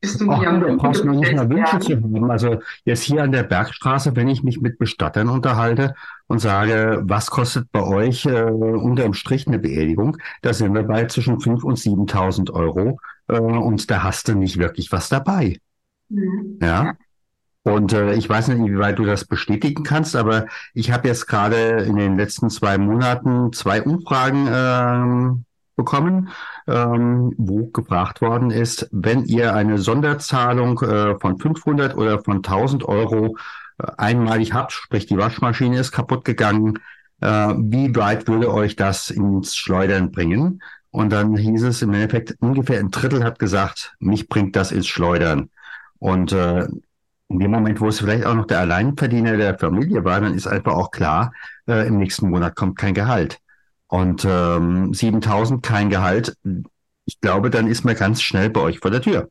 bist 0.00 0.20
du 0.20 0.30
am 0.30 0.76
brauchst 0.76 1.04
noch 1.04 1.14
nicht 1.14 1.34
mal 1.34 1.48
Wünsche 1.48 1.78
zu 1.78 1.96
haben. 1.96 2.30
Also 2.30 2.60
jetzt 2.84 3.02
hier 3.02 3.22
an 3.22 3.32
der 3.32 3.42
Bergstraße, 3.42 4.14
wenn 4.14 4.28
ich 4.28 4.42
mich 4.42 4.60
mit 4.60 4.78
Bestattern 4.78 5.28
unterhalte 5.28 5.94
und 6.26 6.38
sage, 6.38 7.02
was 7.04 7.30
kostet 7.30 7.70
bei 7.72 7.82
euch 7.82 8.26
äh, 8.26 8.42
unterm 8.42 9.14
Strich 9.14 9.46
eine 9.46 9.58
Beerdigung, 9.58 10.16
da 10.42 10.52
sind 10.52 10.74
wir 10.74 10.82
bei 10.84 11.06
zwischen 11.06 11.38
5.000 11.38 11.62
und 11.62 11.78
7.000 11.78 12.52
Euro 12.52 12.98
äh, 13.28 13.38
und 13.38 13.90
da 13.90 14.02
hast 14.02 14.28
du 14.28 14.34
nicht 14.34 14.58
wirklich 14.58 14.90
was 14.92 15.08
dabei. 15.08 15.58
Mhm. 16.08 16.58
Ja. 16.62 16.94
Und 17.62 17.94
äh, 17.94 18.12
ich 18.14 18.28
weiß 18.28 18.48
nicht, 18.48 18.58
inwieweit 18.58 18.98
du 18.98 19.04
das 19.04 19.24
bestätigen 19.24 19.84
kannst, 19.84 20.16
aber 20.16 20.46
ich 20.74 20.92
habe 20.92 21.08
jetzt 21.08 21.26
gerade 21.26 21.82
in 21.84 21.96
den 21.96 22.18
letzten 22.18 22.50
zwei 22.50 22.76
Monaten 22.76 23.52
zwei 23.52 23.82
Umfragen 23.82 24.48
ähm, 24.52 25.44
bekommen, 25.74 26.28
ähm, 26.66 27.32
wo 27.38 27.66
gefragt 27.68 28.20
worden 28.20 28.50
ist, 28.50 28.88
wenn 28.92 29.24
ihr 29.24 29.54
eine 29.54 29.78
Sonderzahlung 29.78 30.80
äh, 30.82 31.18
von 31.18 31.38
500 31.38 31.96
oder 31.96 32.22
von 32.22 32.36
1000 32.36 32.84
Euro 32.84 33.36
einmalig 33.78 34.52
habt, 34.52 34.72
sprich 34.72 35.06
die 35.06 35.16
Waschmaschine 35.16 35.78
ist 35.78 35.92
kaputt 35.92 36.24
gegangen, 36.24 36.78
äh, 37.20 37.54
wie 37.56 37.94
weit 37.96 38.28
würde 38.28 38.52
euch 38.52 38.76
das 38.76 39.10
ins 39.10 39.56
Schleudern 39.56 40.10
bringen? 40.12 40.62
Und 40.90 41.10
dann 41.10 41.36
hieß 41.36 41.64
es 41.64 41.82
im 41.82 41.92
Endeffekt, 41.92 42.36
ungefähr 42.40 42.78
ein 42.78 42.90
Drittel 42.90 43.24
hat 43.24 43.38
gesagt, 43.38 43.94
mich 43.98 44.28
bringt 44.28 44.54
das 44.54 44.70
ins 44.70 44.86
Schleudern. 44.86 45.50
Und 45.98 46.32
äh, 46.32 46.68
in 47.28 47.38
dem 47.40 47.50
Moment, 47.50 47.80
wo 47.80 47.88
es 47.88 47.98
vielleicht 47.98 48.24
auch 48.26 48.34
noch 48.34 48.46
der 48.46 48.60
Alleinverdiener 48.60 49.36
der 49.36 49.58
Familie 49.58 50.04
war, 50.04 50.20
dann 50.20 50.34
ist 50.34 50.46
einfach 50.46 50.74
auch 50.74 50.90
klar, 50.90 51.32
äh, 51.66 51.86
im 51.88 51.96
nächsten 51.96 52.30
Monat 52.30 52.54
kommt 52.54 52.78
kein 52.78 52.94
Gehalt. 52.94 53.40
Und 53.88 54.24
ähm, 54.28 54.94
7000 54.94 55.62
kein 55.62 55.90
Gehalt, 55.90 56.36
ich 57.06 57.20
glaube, 57.20 57.50
dann 57.50 57.66
ist 57.66 57.84
man 57.84 57.96
ganz 57.96 58.22
schnell 58.22 58.50
bei 58.50 58.60
euch 58.60 58.78
vor 58.78 58.90
der 58.90 59.02
Tür. 59.02 59.28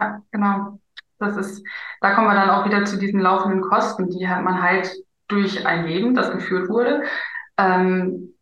Ja, 0.00 0.22
genau. 0.30 0.80
Das 1.18 1.36
ist, 1.36 1.66
da 2.00 2.14
kommen 2.14 2.26
wir 2.26 2.34
dann 2.34 2.50
auch 2.50 2.66
wieder 2.66 2.84
zu 2.84 2.98
diesen 2.98 3.20
laufenden 3.20 3.62
Kosten, 3.62 4.10
die 4.10 4.26
man 4.26 4.62
halt 4.62 4.90
durch 5.28 5.66
ein 5.66 5.86
Leben, 5.86 6.14
das 6.14 6.30
geführt 6.30 6.68
wurde, 6.68 7.02
ähm, 7.58 8.34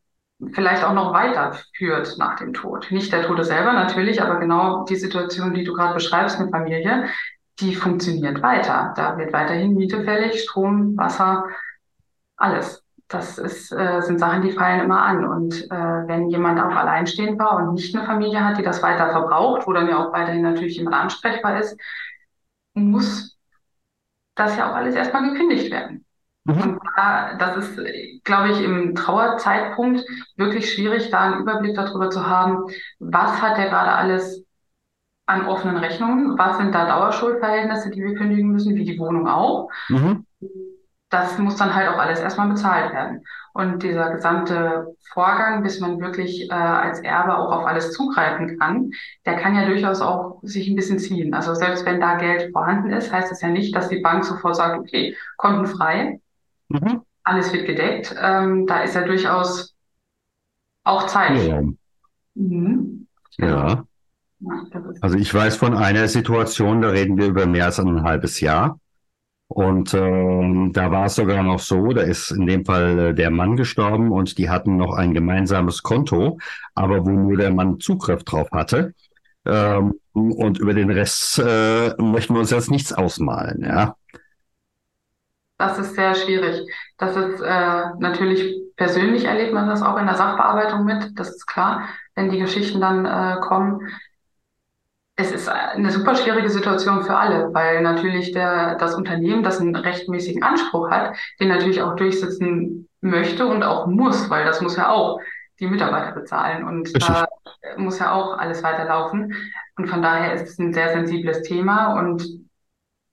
vielleicht 0.53 0.85
auch 0.85 0.93
noch 0.93 1.13
weiterführt 1.13 2.17
nach 2.19 2.37
dem 2.37 2.53
Tod. 2.53 2.91
Nicht 2.91 3.13
der 3.13 3.23
Tode 3.23 3.45
selber 3.45 3.73
natürlich, 3.73 4.21
aber 4.21 4.39
genau 4.41 4.85
die 4.85 4.97
Situation, 4.97 5.55
die 5.55 5.65
du 5.65 5.73
gerade 5.73 5.95
beschreibst 5.95 6.41
mit 6.41 6.51
Familie, 6.51 7.09
die 7.61 7.75
funktioniert 7.75 8.43
weiter. 8.43 8.93
Da 8.97 9.17
wird 9.17 9.33
weiterhin 9.33 9.75
Miete 9.75 10.03
fällig, 10.05 10.43
Strom, 10.43 10.97
Wasser, 10.97 11.45
alles. 12.37 12.83
Das 13.07 13.39
ist, 13.39 13.71
äh, 13.71 14.01
sind 14.01 14.19
Sachen, 14.19 14.43
die 14.43 14.51
fallen 14.51 14.81
immer 14.81 15.03
an. 15.03 15.25
Und 15.25 15.71
äh, 15.71 16.09
wenn 16.09 16.31
jemand 16.31 16.59
auch 16.59 16.75
alleinstehend 16.75 17.39
war 17.39 17.57
und 17.57 17.75
nicht 17.75 17.95
eine 17.95 18.07
Familie 18.07 18.45
hat, 18.45 18.59
die 18.59 18.63
das 18.63 18.83
weiter 18.83 19.11
verbraucht, 19.11 19.67
wo 19.67 19.73
dann 19.73 19.89
ja 19.89 20.05
auch 20.05 20.13
weiterhin 20.13 20.43
natürlich 20.43 20.77
jemand 20.77 20.97
ansprechbar 20.97 21.61
ist, 21.61 21.79
muss 22.75 23.39
das 24.35 24.57
ja 24.57 24.71
auch 24.71 24.75
alles 24.75 24.95
erstmal 24.95 25.31
gekündigt 25.31 25.71
werden. 25.71 26.05
Mhm. 26.45 26.61
Und 26.61 26.81
da, 26.97 27.35
das 27.35 27.57
ist, 27.57 28.25
glaube 28.25 28.51
ich, 28.51 28.61
im 28.61 28.95
Trauerzeitpunkt 28.95 30.05
wirklich 30.37 30.73
schwierig, 30.73 31.11
da 31.11 31.21
einen 31.21 31.41
Überblick 31.41 31.75
darüber 31.75 32.11
zu 32.11 32.27
haben, 32.27 32.65
was 32.99 33.41
hat 33.41 33.57
der 33.57 33.69
gerade 33.69 33.93
alles 33.93 34.45
an 35.27 35.47
offenen 35.47 35.77
Rechnungen. 35.77 36.39
Was 36.39 36.59
sind 36.59 36.75
da 36.75 36.87
Dauerschuldverhältnisse, 36.87 37.91
die 37.91 38.03
wir 38.03 38.15
kündigen 38.15 38.51
müssen, 38.51 38.75
wie 38.75 38.85
die 38.85 38.99
Wohnung 38.99 39.27
auch. 39.27 39.71
Mhm. 39.89 40.27
Das 41.09 41.39
muss 41.39 41.57
dann 41.57 41.75
halt 41.75 41.89
auch 41.89 41.99
alles 41.99 42.21
erstmal 42.21 42.49
bezahlt 42.49 42.93
werden. 42.93 43.25
Und 43.57 43.85
dieser 43.85 44.11
gesamte 44.11 44.97
Vorgang, 45.13 45.63
bis 45.63 45.79
man 45.79 46.01
wirklich 46.01 46.51
äh, 46.51 46.55
als 46.55 46.99
Erbe 46.99 47.39
auch 47.39 47.53
auf 47.53 47.67
alles 47.67 47.93
zugreifen 47.93 48.59
kann, 48.59 48.91
der 49.25 49.37
kann 49.37 49.55
ja 49.55 49.65
durchaus 49.65 50.01
auch 50.01 50.41
sich 50.43 50.69
ein 50.69 50.75
bisschen 50.75 50.99
ziehen. 50.99 51.35
Also 51.35 51.55
selbst 51.55 51.87
wenn 51.87 52.01
da 52.01 52.17
Geld 52.17 52.51
vorhanden 52.51 52.91
ist, 52.91 53.13
heißt 53.13 53.31
das 53.31 53.43
ja 53.43 53.49
nicht, 53.49 53.73
dass 53.77 53.89
die 53.89 54.01
Bank 54.01 54.25
sofort 54.25 54.57
sagt, 54.57 54.77
okay, 54.81 55.17
Konten 55.37 55.67
frei, 55.67 56.21
mhm. 56.69 57.03
alles 57.23 57.53
wird 57.53 57.67
gedeckt. 57.67 58.13
Ähm, 58.21 58.67
da 58.67 58.83
ist 58.83 58.97
ja 58.97 59.03
durchaus 59.03 59.77
auch 60.83 61.07
Zeit. 61.07 61.41
Ja. 61.47 61.63
Mhm. 62.35 63.07
ja. 63.39 63.85
Also 65.01 65.17
ich 65.17 65.33
weiß 65.33 65.55
von 65.57 65.77
einer 65.77 66.09
Situation, 66.09 66.83
da 66.83 66.89
reden 66.89 67.17
wir 67.17 67.29
über 67.29 67.47
mehr 67.47 67.67
als 67.67 67.79
ein 67.79 68.03
halbes 68.03 68.41
Jahr. 68.41 68.81
Und 69.55 69.95
ähm, 69.95 70.73
da 70.73 70.91
war 70.91 71.07
es 71.07 71.15
sogar 71.15 71.45
noch 71.45 71.61
so, 71.61 71.93
da 71.93 72.03
ist 72.03 72.33
in 72.33 72.45
dem 72.45 72.65
Fall 72.65 72.99
äh, 72.99 73.15
der 73.15 73.31
Mann 73.31 73.57
gestorben 73.57 74.11
und 74.11 74.37
die 74.37 74.51
hatten 74.51 74.77
noch 74.77 74.95
ein 74.95 75.15
gemeinsames 75.15 75.85
Konto, 75.85 76.39
aber 76.75 77.07
wo 77.07 77.11
nur 77.11 77.37
der 77.37 77.53
Mann 77.53 77.79
Zugriff 77.79 78.25
drauf 78.25 78.49
hatte. 78.51 78.95
Ähm, 79.47 79.95
und 80.13 80.59
über 80.59 80.75
den 80.75 80.91
Rest 80.91 81.39
äh, 81.39 81.95
möchten 81.99 82.35
wir 82.35 82.41
uns 82.41 82.51
jetzt 82.51 82.69
nichts 82.69 82.93
ausmalen, 82.93 83.63
ja. 83.63 83.95
Das 85.57 85.79
ist 85.79 85.95
sehr 85.95 86.17
schwierig. 86.17 86.69
Das 86.99 87.17
ist 87.17 87.41
äh, 87.41 87.83
natürlich 88.01 88.61
persönlich 88.75 89.25
erlebt 89.25 89.55
man 89.55 89.69
das 89.69 89.83
auch 89.83 89.97
in 89.99 90.07
der 90.07 90.17
Sachbearbeitung 90.17 90.85
mit, 90.85 91.17
das 91.17 91.29
ist 91.29 91.47
klar, 91.47 91.89
wenn 92.17 92.29
die 92.29 92.41
Geschichten 92.41 92.81
dann 92.81 93.07
äh, 93.07 93.41
kommen. 93.41 93.87
Es 95.17 95.31
ist 95.31 95.49
eine 95.49 95.91
super 95.93 96.17
schwierige 96.17 96.51
Situation 96.51 97.05
für 97.05 97.17
alle, 97.17 97.55
weil 97.55 97.83
natürlich 97.83 98.33
der, 98.33 98.75
das 98.77 98.97
Unternehmen, 98.97 99.45
das 99.45 99.61
einen 99.61 99.77
rechtmäßigen 99.77 100.43
Anspruch 100.43 100.91
hat, 100.91 101.17
den 101.39 101.49
natürlich 101.49 101.83
auch 101.83 101.95
durchsetzen 101.95 102.89
möchte 103.01 103.47
und 103.47 103.63
auch 103.63 103.87
muss, 103.87 104.29
weil 104.29 104.45
das 104.45 104.61
muss 104.61 104.77
ja 104.77 104.91
auch 104.91 105.21
die 105.61 105.69
Mitarbeiter 105.69 106.13
bezahlen 106.13 106.65
und 106.65 106.87
Richtig. 106.87 107.07
da 107.07 107.27
muss 107.77 108.01
ja 108.01 108.13
auch 108.13 108.39
alles 108.39 108.63
weiterlaufen. 108.65 109.33
Und 109.77 109.89
von 109.89 110.03
daher 110.03 110.33
ist 110.35 110.49
es 110.49 110.59
ein 110.59 110.73
sehr 110.73 110.93
sensibles 110.93 111.43
Thema 111.43 111.99
und 111.99 112.27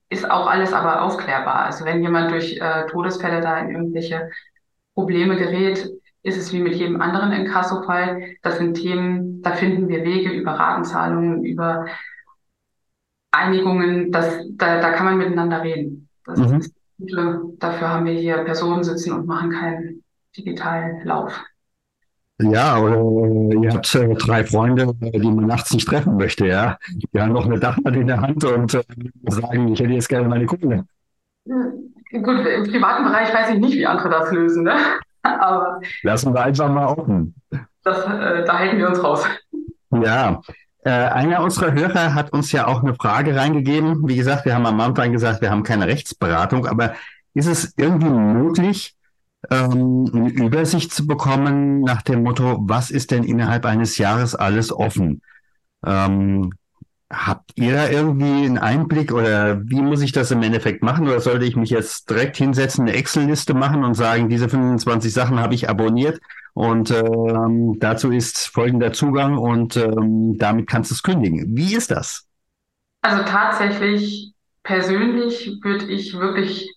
ist 0.10 0.30
auch 0.30 0.48
alles 0.48 0.74
aber 0.74 1.04
aufklärbar. 1.04 1.66
Also 1.66 1.86
wenn 1.86 2.02
jemand 2.02 2.32
durch 2.32 2.58
äh, 2.58 2.86
Todesfälle 2.88 3.42
da 3.42 3.60
in 3.60 3.72
irgendwelche 3.72 4.30
Probleme 4.94 5.38
gerät, 5.38 5.90
ist 6.24 6.38
es 6.38 6.54
wie 6.54 6.60
mit 6.60 6.76
jedem 6.76 7.02
anderen 7.02 7.32
Inkasso-Fall. 7.32 8.36
Das 8.42 8.58
sind 8.58 8.76
Themen, 8.76 9.42
da 9.42 9.54
finden 9.54 9.88
wir 9.88 10.04
Wege 10.04 10.32
über 10.32 10.52
Ratenzahlungen, 10.52 11.44
über 11.44 11.86
Einigungen, 13.32 14.12
das, 14.12 14.44
da, 14.52 14.82
da 14.82 14.92
kann 14.92 15.06
man 15.06 15.18
miteinander 15.18 15.64
reden. 15.64 16.10
Das 16.26 16.40
mhm. 16.40 16.60
ist 16.60 16.76
Dafür 17.60 17.90
haben 17.90 18.06
wir 18.06 18.14
hier 18.14 18.38
Personen 18.44 18.84
sitzen 18.84 19.14
und 19.14 19.26
machen 19.26 19.50
keinen 19.50 20.04
digitalen 20.38 21.04
Lauf. 21.04 21.44
Ja, 22.40 22.80
oder 22.80 23.62
ihr 23.62 23.74
habt 23.74 23.94
äh, 23.96 24.14
drei 24.16 24.44
Freunde, 24.44 24.94
die 25.00 25.32
man 25.32 25.46
nachts 25.46 25.74
nicht 25.74 25.88
treffen 25.88 26.18
möchte, 26.18 26.48
ja. 26.48 26.78
Die 27.14 27.20
haben 27.20 27.34
noch 27.34 27.46
eine 27.46 27.60
Dachmatte 27.60 28.00
in 28.00 28.08
der 28.08 28.22
Hand 28.22 28.44
und 28.44 28.74
äh, 28.74 28.84
sagen, 29.30 29.68
ich 29.70 29.80
hätte 29.80 29.94
jetzt 29.94 30.10
gerne 30.10 30.28
meine 30.28 30.46
Kohle. 30.46 30.86
Hm, 31.48 32.24
gut, 32.24 32.46
im 32.46 32.64
privaten 32.64 33.04
Bereich 33.04 33.34
weiß 33.34 33.52
ich 33.52 33.60
nicht, 33.60 33.74
wie 33.74 33.86
andere 33.86 34.10
das 34.10 34.32
lösen, 34.32 34.64
ne? 34.64 34.76
Aber 35.24 35.82
Lassen 36.04 36.34
wir 36.34 36.42
einfach 36.44 36.70
mal 36.70 36.88
offen. 36.88 37.36
Das, 37.84 38.06
äh, 38.06 38.46
da 38.46 38.60
halten 38.60 38.78
wir 38.78 38.90
uns 38.90 39.04
raus. 39.04 39.26
Ja, 39.92 40.42
äh, 40.84 40.90
einer 40.90 41.44
unserer 41.44 41.74
Hörer 41.74 42.14
hat 42.14 42.34
uns 42.34 42.52
ja 42.52 42.68
auch 42.68 42.82
eine 42.82 42.96
Frage 42.96 43.36
reingegeben. 43.36 44.08
Wie 44.08 44.16
gesagt, 44.16 44.46
wir 44.46 44.56
haben 44.56 44.66
am 44.66 44.80
Anfang 44.80 45.12
gesagt, 45.12 45.42
wir 45.42 45.52
haben 45.52 45.64
keine 45.64 45.88
Rechtsberatung, 45.88 46.66
aber 46.66 46.96
ist 47.34 47.48
es 47.48 47.74
irgendwie 47.78 48.10
möglich, 48.10 48.96
ähm, 49.50 50.10
eine 50.14 50.30
Übersicht 50.30 50.94
zu 50.94 51.08
bekommen 51.08 51.82
nach 51.82 52.02
dem 52.02 52.24
Motto, 52.24 52.60
was 52.62 52.92
ist 52.92 53.12
denn 53.12 53.24
innerhalb 53.24 53.66
eines 53.66 53.98
Jahres 53.98 54.36
alles 54.36 54.72
offen? 54.72 55.22
Ähm, 55.86 56.52
habt 57.12 57.52
ihr 57.56 57.74
da 57.74 57.90
irgendwie 57.90 58.46
einen 58.46 58.58
Einblick 58.58 59.12
oder 59.12 59.62
wie 59.64 59.82
muss 59.82 60.02
ich 60.02 60.12
das 60.12 60.32
im 60.32 60.42
Endeffekt 60.42 60.84
machen? 60.84 61.08
Oder 61.08 61.20
sollte 61.20 61.46
ich 61.46 61.56
mich 61.56 61.70
jetzt 61.70 62.10
direkt 62.10 62.38
hinsetzen, 62.38 62.88
eine 62.88 62.98
Excel-Liste 62.98 63.54
machen 63.54 63.84
und 63.84 63.94
sagen, 63.94 64.30
diese 64.30 64.50
25 64.50 65.14
Sachen 65.14 65.40
habe 65.40 65.54
ich 65.54 65.70
abonniert 65.70 66.20
und 66.54 66.92
ähm, 66.92 67.78
dazu 67.80 68.12
ist 68.12 68.48
folgender 68.48 68.94
Zugang 68.94 69.38
und 69.38 69.78
ähm, 69.78 70.38
damit 70.38 70.68
kannst 70.68 70.92
du 70.92 70.96
es 70.96 71.04
kündigen. 71.04 71.56
Wie 71.56 71.76
ist 71.76 71.92
das? 71.92 72.28
Also 73.02 73.24
tatsächlich, 73.24 74.34
persönlich 74.64 75.60
würde 75.64 75.86
ich 75.86 76.14
wirklich 76.14 76.70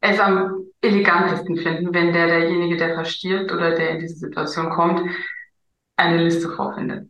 es 0.00 0.20
am 0.20 0.66
elegantesten 0.80 1.56
finden, 1.56 1.92
wenn 1.92 2.12
der 2.12 2.26
derjenige, 2.28 2.76
der 2.76 2.94
verstirbt 2.94 3.50
oder 3.50 3.74
der 3.74 3.90
in 3.90 4.00
diese 4.00 4.16
Situation 4.16 4.70
kommt, 4.70 5.10
eine 5.96 6.22
Liste 6.22 6.50
vorfindet. 6.50 7.08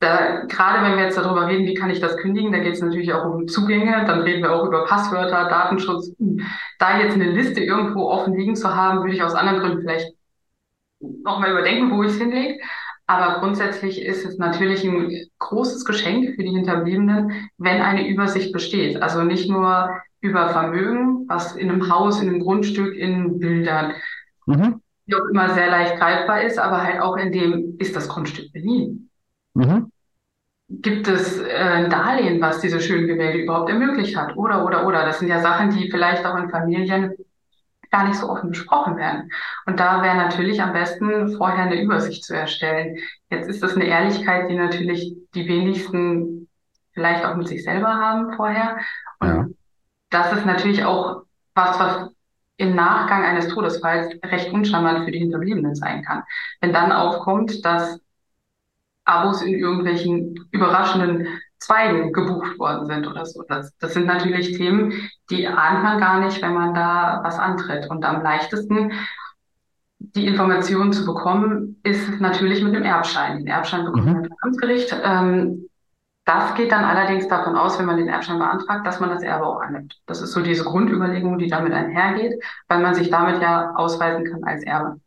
Da, 0.00 0.44
gerade 0.46 0.84
wenn 0.84 0.96
wir 0.98 1.04
jetzt 1.04 1.16
darüber 1.16 1.46
reden, 1.46 1.66
wie 1.66 1.74
kann 1.74 1.90
ich 1.90 2.00
das 2.00 2.16
kündigen, 2.18 2.52
da 2.52 2.58
geht 2.58 2.74
es 2.74 2.82
natürlich 2.82 3.12
auch 3.12 3.24
um 3.24 3.48
Zugänge, 3.48 4.04
dann 4.06 4.20
reden 4.20 4.42
wir 4.42 4.52
auch 4.52 4.66
über 4.66 4.84
Passwörter, 4.84 5.48
Datenschutz. 5.48 6.12
Da 6.78 6.98
jetzt 6.98 7.14
eine 7.14 7.30
Liste 7.30 7.60
irgendwo 7.60 8.08
offen 8.08 8.34
liegen 8.34 8.56
zu 8.56 8.74
haben, 8.74 9.00
würde 9.00 9.14
ich 9.14 9.22
aus 9.22 9.34
anderen 9.34 9.60
Gründen 9.60 9.80
vielleicht 9.80 10.12
nochmal 11.00 11.52
überdenken, 11.52 11.90
wo 11.90 12.02
ich 12.02 12.10
es 12.10 12.18
hinlege. 12.18 12.60
Aber 13.06 13.40
grundsätzlich 13.40 14.02
ist 14.02 14.24
es 14.24 14.38
natürlich 14.38 14.84
ein 14.84 15.10
großes 15.38 15.84
Geschenk 15.84 16.36
für 16.36 16.42
die 16.42 16.54
Hinterbliebenen, 16.54 17.48
wenn 17.58 17.82
eine 17.82 18.08
Übersicht 18.08 18.52
besteht. 18.52 19.02
Also 19.02 19.22
nicht 19.22 19.50
nur 19.50 19.90
über 20.20 20.48
Vermögen, 20.48 21.26
was 21.28 21.54
in 21.54 21.70
einem 21.70 21.90
Haus, 21.92 22.22
in 22.22 22.30
einem 22.30 22.40
Grundstück, 22.40 22.96
in 22.96 23.38
Bildern, 23.38 23.92
mhm. 24.46 24.80
wie 25.04 25.14
auch 25.16 25.26
immer 25.30 25.52
sehr 25.52 25.70
leicht 25.70 25.98
greifbar 25.98 26.42
ist, 26.42 26.58
aber 26.58 26.82
halt 26.82 27.02
auch 27.02 27.16
in 27.18 27.30
dem, 27.30 27.76
ist 27.78 27.94
das 27.94 28.08
Grundstück 28.08 28.50
beliehen? 28.52 29.10
Mhm. 29.52 29.90
Gibt 30.68 31.08
es 31.08 31.40
äh, 31.40 31.52
ein 31.52 31.90
Darlehen, 31.90 32.40
was 32.40 32.60
diese 32.60 32.80
schönen 32.80 33.06
Gemälde 33.06 33.38
überhaupt 33.38 33.70
ermöglicht 33.70 34.16
hat? 34.16 34.36
Oder, 34.36 34.64
oder, 34.64 34.86
oder. 34.86 35.04
Das 35.04 35.18
sind 35.18 35.28
ja 35.28 35.40
Sachen, 35.40 35.70
die 35.70 35.90
vielleicht 35.90 36.24
auch 36.24 36.36
in 36.36 36.50
Familien 36.50 37.12
gar 37.90 38.08
nicht 38.08 38.18
so 38.18 38.28
offen 38.28 38.50
besprochen 38.50 38.96
werden. 38.96 39.30
Und 39.66 39.78
da 39.78 40.02
wäre 40.02 40.16
natürlich 40.16 40.60
am 40.60 40.72
besten, 40.72 41.36
vorher 41.36 41.64
eine 41.64 41.80
Übersicht 41.80 42.24
zu 42.24 42.34
erstellen. 42.34 42.96
Jetzt 43.30 43.48
ist 43.48 43.62
das 43.62 43.76
eine 43.76 43.86
Ehrlichkeit, 43.86 44.50
die 44.50 44.56
natürlich 44.56 45.14
die 45.34 45.46
wenigsten 45.46 46.48
vielleicht 46.92 47.24
auch 47.24 47.36
mit 47.36 47.46
sich 47.46 47.62
selber 47.62 47.94
haben 47.94 48.34
vorher. 48.34 48.78
Und 49.20 49.28
ja 49.28 49.46
das 50.14 50.32
ist 50.32 50.46
natürlich 50.46 50.84
auch 50.84 51.24
was, 51.54 51.78
was 51.78 52.10
im 52.56 52.76
Nachgang 52.76 53.24
eines 53.24 53.48
Todesfalls 53.48 54.14
recht 54.24 54.52
uncharmant 54.52 55.04
für 55.04 55.10
die 55.10 55.18
Hinterbliebenen 55.18 55.74
sein 55.74 56.04
kann. 56.04 56.22
Wenn 56.60 56.72
dann 56.72 56.92
aufkommt, 56.92 57.64
dass 57.64 58.00
Abos 59.04 59.42
in 59.42 59.54
irgendwelchen 59.54 60.48
überraschenden 60.50 61.26
Zweigen 61.58 62.12
gebucht 62.12 62.58
worden 62.58 62.86
sind 62.86 63.06
oder 63.06 63.24
so. 63.24 63.42
Das, 63.48 63.76
das 63.78 63.94
sind 63.94 64.06
natürlich 64.06 64.56
Themen, 64.56 64.92
die 65.30 65.46
ahnt 65.46 65.82
man 65.82 65.98
gar 65.98 66.20
nicht, 66.20 66.40
wenn 66.42 66.54
man 66.54 66.74
da 66.74 67.20
was 67.22 67.38
antritt. 67.38 67.88
Und 67.90 68.04
am 68.04 68.22
leichtesten 68.22 68.92
die 69.98 70.26
Informationen 70.26 70.92
zu 70.92 71.06
bekommen, 71.06 71.80
ist 71.82 72.20
natürlich 72.20 72.62
mit 72.62 72.74
dem 72.74 72.82
Erbschein. 72.82 73.38
Den 73.38 73.46
Erbschein 73.46 73.84
bekommt 73.84 74.04
man 74.04 74.16
mhm. 74.16 74.22
beim 74.22 74.36
Amtsgericht. 74.42 74.94
Ähm, 75.02 75.68
das 76.24 76.54
geht 76.54 76.72
dann 76.72 76.84
allerdings 76.84 77.28
davon 77.28 77.56
aus, 77.56 77.78
wenn 77.78 77.86
man 77.86 77.98
den 77.98 78.08
Erbschein 78.08 78.38
beantragt, 78.38 78.86
dass 78.86 79.00
man 79.00 79.10
das 79.10 79.22
Erbe 79.22 79.46
auch 79.46 79.60
annimmt. 79.60 80.00
Das 80.06 80.22
ist 80.22 80.32
so 80.32 80.40
diese 80.40 80.64
Grundüberlegung, 80.64 81.38
die 81.38 81.48
damit 81.48 81.72
einhergeht, 81.72 82.42
weil 82.68 82.80
man 82.80 82.94
sich 82.94 83.10
damit 83.10 83.42
ja 83.42 83.74
ausweisen 83.74 84.24
kann 84.24 84.42
als 84.44 84.62
Erbe. 84.64 85.00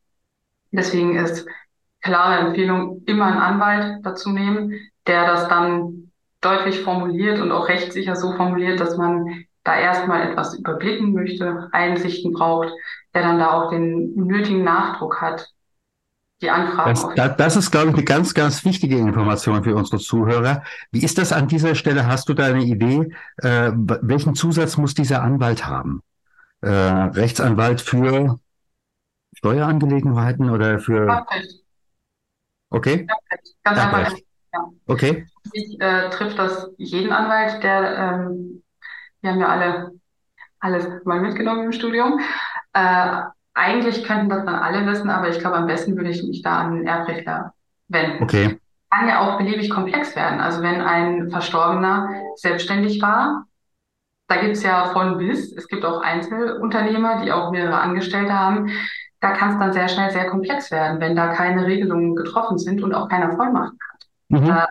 Deswegen 0.72 1.16
ist 1.16 1.48
klare 2.08 2.48
Empfehlung, 2.48 3.04
immer 3.06 3.26
einen 3.26 3.38
Anwalt 3.38 4.06
dazu 4.06 4.32
nehmen, 4.32 4.74
der 5.06 5.28
das 5.28 5.48
dann 5.48 6.12
deutlich 6.42 6.82
formuliert 6.82 7.40
und 7.40 7.52
auch 7.52 7.68
rechtssicher 7.68 8.16
so 8.16 8.32
formuliert, 8.34 8.80
dass 8.80 8.98
man 8.98 9.44
da 9.64 9.78
erstmal 9.78 10.30
etwas 10.30 10.58
überblicken 10.58 11.14
möchte, 11.14 11.68
Einsichten 11.74 12.32
braucht, 12.32 12.70
der 13.14 13.24
dann 13.24 13.40
da 13.40 13.52
auch 13.52 13.70
den 13.70 14.16
nötigen 14.16 14.64
Nachdruck 14.64 15.20
hat, 15.22 15.50
die 16.42 16.50
Anfragen. 16.50 16.92
Das, 16.92 17.16
das, 17.16 17.36
das 17.36 17.56
ist, 17.58 17.72
glaube 17.72 17.90
ich, 17.90 17.94
eine 17.96 18.04
ganz, 18.06 18.34
ganz 18.34 18.64
wichtige 18.64 18.98
Information 18.98 19.64
für 19.64 19.76
unsere 19.76 19.98
Zuhörer. 19.98 20.64
Wie 20.92 21.04
ist 21.04 21.18
das 21.18 21.34
an 21.34 21.50
dieser 21.50 21.76
Stelle? 21.76 22.08
Hast 22.08 22.30
du 22.30 22.34
da 22.34 22.46
eine 22.46 22.64
Idee? 22.64 23.12
Äh, 23.38 23.72
welchen 23.76 24.36
Zusatz 24.36 24.78
muss 24.78 24.94
dieser 24.94 25.22
Anwalt 25.22 25.66
haben? 25.66 26.02
Äh, 26.62 26.70
Rechtsanwalt 26.70 27.82
für 27.82 28.40
Steuerangelegenheiten 29.36 30.50
oder 30.50 30.80
für. 30.80 31.08
Erbrecht. 31.08 31.67
Okay. 32.70 33.08
Ganz 33.64 33.80
einfach. 33.80 34.14
Ja. 34.54 34.70
Okay. 34.88 35.28
Ich 35.54 35.80
äh, 35.80 36.10
trifft 36.10 36.38
das 36.38 36.70
jeden 36.78 37.12
Anwalt, 37.12 37.64
der, 37.64 37.98
ähm, 37.98 38.64
wir 39.22 39.32
haben 39.32 39.40
ja 39.40 39.48
alle 39.48 39.92
alles 40.60 40.88
mal 41.06 41.22
mitgenommen 41.22 41.66
im 41.66 41.72
Studium. 41.72 42.20
Äh, 42.74 43.22
eigentlich 43.54 44.04
könnten 44.04 44.30
das 44.30 44.46
dann 44.46 44.56
alle 44.56 44.86
wissen, 44.86 45.10
aber 45.10 45.30
ich 45.30 45.40
glaube, 45.40 45.58
am 45.58 45.68
besten 45.68 45.96
würde 45.96 46.10
ich 46.10 46.24
mich 46.24 46.42
da 46.42 46.60
an 46.60 46.76
den 46.76 46.88
Erbrechtler 46.88 47.54
wenden. 47.88 48.24
Okay. 48.24 48.60
Kann 48.92 49.10
ja 49.10 49.20
auch 49.22 49.38
beliebig 49.38 49.70
komplex 49.70 50.16
werden. 50.16 50.40
Also 50.40 50.62
wenn 50.62 50.82
ein 50.82 51.30
Verstorbener 51.30 52.10
selbstständig 52.36 53.02
war, 53.02 53.46
da 54.28 54.42
gibt's 54.42 54.64
ja 54.64 54.86
von 54.86 55.18
bis, 55.18 55.52
es 55.54 55.68
gibt 55.68 55.86
auch 55.86 56.02
Einzelunternehmer, 56.02 57.24
die 57.24 57.32
auch 57.32 57.52
mehrere 57.52 57.80
Angestellte 57.80 58.34
haben. 58.34 58.70
Da 59.20 59.32
kann 59.32 59.54
es 59.54 59.60
dann 59.60 59.74
sehr 59.74 59.88
schnell 59.88 60.12
sehr 60.12 60.30
komplex 60.30 60.72
werden, 60.72 61.00
wenn 61.00 61.16
da 61.16 61.30
keine 61.30 61.66
Regelungen 61.66 62.16
getroffen 62.16 62.58
sind 62.58 62.84
und 62.84 62.94
auch 62.94 63.10
keiner 63.10 63.36
Vollmachten 63.36 63.80
hat. 63.92 64.08
Mhm. 64.30 64.48
Da 64.48 64.68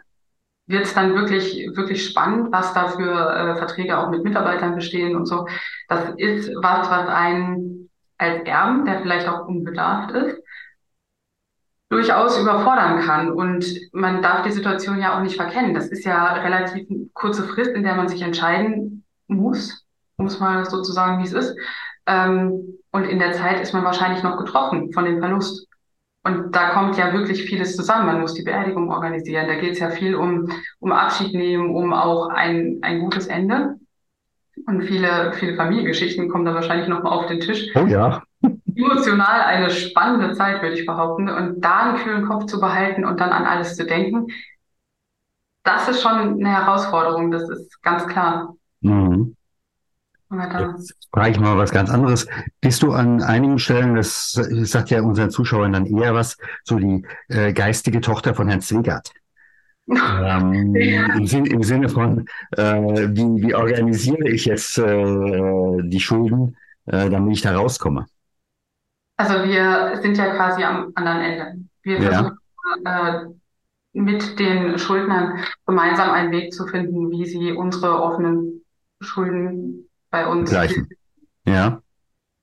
wird 0.67 0.85
es 0.85 0.95
dann 0.95 1.15
wirklich, 1.15 1.69
wirklich 1.75 2.07
spannend, 2.07 2.53
was 2.53 2.73
da 2.75 2.89
für 2.89 3.13
äh, 3.13 3.57
Verträge 3.57 3.99
auch 3.99 4.11
mit 4.11 4.25
Mitarbeitern 4.25 4.75
bestehen 4.75 5.17
und 5.17 5.27
so. 5.27 5.47
Das 5.89 6.11
ist 6.17 6.51
was, 6.61 6.91
was 6.91 7.09
einen 7.09 7.91
als 8.19 8.45
Erben, 8.45 8.85
der 8.85 9.01
vielleicht 9.01 9.29
auch 9.29 9.47
unbedarft 9.47 10.13
ist, 10.13 10.39
durchaus 11.89 12.39
überfordern 12.41 13.01
kann. 13.01 13.31
Und 13.31 13.67
man 13.93 14.23
darf 14.23 14.43
die 14.43 14.53
Situation 14.53 15.01
ja 15.01 15.17
auch 15.17 15.23
nicht 15.23 15.37
verkennen. 15.37 15.75
Das 15.75 15.89
ist 15.89 16.05
ja 16.05 16.35
relativ 16.35 16.89
kurze 17.13 17.45
Frist, 17.45 17.71
in 17.73 17.83
der 17.83 17.95
man 17.95 18.09
sich 18.09 18.23
entscheiden 18.23 19.05
muss, 19.29 19.85
um 20.17 20.27
es 20.27 20.41
mal 20.41 20.65
so 20.65 20.83
zu 20.83 20.93
sagen, 20.93 21.23
wie 21.23 21.27
es 21.27 21.33
ist. 21.33 21.57
Ähm, 22.07 22.79
und 22.93 23.05
in 23.05 23.19
der 23.19 23.33
Zeit 23.33 23.61
ist 23.61 23.73
man 23.73 23.85
wahrscheinlich 23.85 24.23
noch 24.23 24.39
getroffen 24.39 24.93
von 24.93 25.05
dem 25.05 25.21
Verlust. 25.21 25.67
Und 26.25 26.57
da 26.57 26.71
kommt 26.71 26.97
ja 26.97 27.13
wirklich 27.13 27.45
vieles 27.45 27.77
zusammen. 27.77 28.07
Man 28.07 28.21
muss 28.21 28.35
die 28.35 28.43
Beerdigung 28.43 28.91
organisieren. 28.91 29.47
Da 29.47 29.55
geht 29.55 29.73
es 29.73 29.79
ja 29.79 29.91
viel 29.91 30.17
um, 30.17 30.51
um 30.81 30.91
Abschied 30.91 31.35
nehmen, 31.35 31.75
um 31.75 31.93
auch 31.93 32.29
ein, 32.29 32.79
ein 32.83 33.01
gutes 33.01 33.29
Ende. 33.29 33.77
Und 34.67 34.83
viele, 34.83 35.33
viele 35.35 35.55
Familiengeschichten 35.55 36.29
kommen 36.29 36.45
da 36.45 36.55
wahrscheinlich 36.55 36.89
nochmal 36.89 37.13
auf 37.13 37.27
den 37.27 37.39
Tisch. 37.39 37.69
Oh 37.77 37.87
ja. 37.87 38.23
Emotional 38.75 39.43
eine 39.43 39.71
spannende 39.71 40.33
Zeit, 40.33 40.63
würde 40.63 40.75
ich 40.75 40.85
behaupten. 40.85 41.29
Und 41.29 41.61
da 41.61 41.91
einen 41.91 41.99
kühlen 41.99 42.27
Kopf 42.27 42.47
zu 42.47 42.59
behalten 42.59 43.05
und 43.05 43.21
dann 43.21 43.31
an 43.31 43.45
alles 43.45 43.77
zu 43.77 43.87
denken, 43.87 44.27
das 45.63 45.89
ist 45.89 46.03
schon 46.03 46.41
eine 46.41 46.49
Herausforderung, 46.49 47.31
das 47.31 47.49
ist 47.49 47.83
ganz 47.83 48.07
klar. 48.09 48.55
Mhm. 48.81 49.36
Jetzt 50.29 51.09
frage 51.13 51.31
ich 51.31 51.41
mal 51.41 51.57
was 51.57 51.71
ganz 51.71 51.89
anderes. 51.89 52.27
Bist 52.61 52.83
du 52.83 52.93
an 52.93 53.23
einigen 53.23 53.59
Stellen, 53.59 53.95
das 53.95 54.33
sagt 54.33 54.91
ja 54.91 55.01
unseren 55.03 55.31
Zuschauern 55.31 55.73
dann 55.73 55.87
eher 55.87 56.15
was, 56.15 56.37
so 56.65 56.79
die 56.79 57.07
äh, 57.29 57.53
geistige 57.53 58.01
Tochter 58.01 58.35
von 58.35 58.49
Herrn 58.49 58.61
Zwegert? 58.61 59.13
ähm, 59.89 60.75
im, 60.75 61.27
Sinn, 61.29 61.47
im, 61.47 61.63
Sinne 61.63 61.89
von, 61.89 62.27
äh, 62.57 62.63
wie, 62.63 63.43
wie 63.43 63.55
organisiere 63.55 64.29
ich 64.29 64.47
jetzt 64.47 64.79
äh, 64.79 65.83
die 65.83 66.01
Schulden, 66.01 66.57
äh, 66.87 67.09
damit 67.09 67.37
ich 67.37 67.43
da 67.43 67.55
rauskomme? 67.55 68.07
Also 69.17 69.45
wir 69.45 70.01
sind 70.03 70.19
ja 70.19 70.35
quasi 70.35 70.65
am 70.65 70.91
anderen 70.97 71.21
Ende. 71.21 71.65
Wir 71.83 72.01
ja. 72.01 72.11
versuchen 72.11 72.39
äh, 72.85 73.27
mit 73.93 74.39
den 74.41 74.77
Schuldnern 74.77 75.39
gemeinsam 75.67 76.11
einen 76.11 76.33
Weg 76.33 76.53
zu 76.53 76.67
finden, 76.67 77.13
wie 77.13 77.25
sie 77.25 77.53
unsere 77.53 78.03
offenen 78.03 78.65
Schulden 79.01 79.86
bei 80.11 80.27
uns 80.27 80.51
gleichen. 80.51 80.89
Ja. 81.45 81.81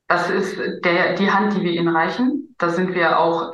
Das 0.07 0.29
ist 0.29 0.57
der, 0.83 1.15
die 1.15 1.31
Hand, 1.31 1.55
die 1.55 1.61
wir 1.61 1.71
ihnen 1.71 1.95
reichen. 1.95 2.55
Da 2.57 2.69
sind 2.69 2.93
wir 2.93 3.19
auch 3.19 3.51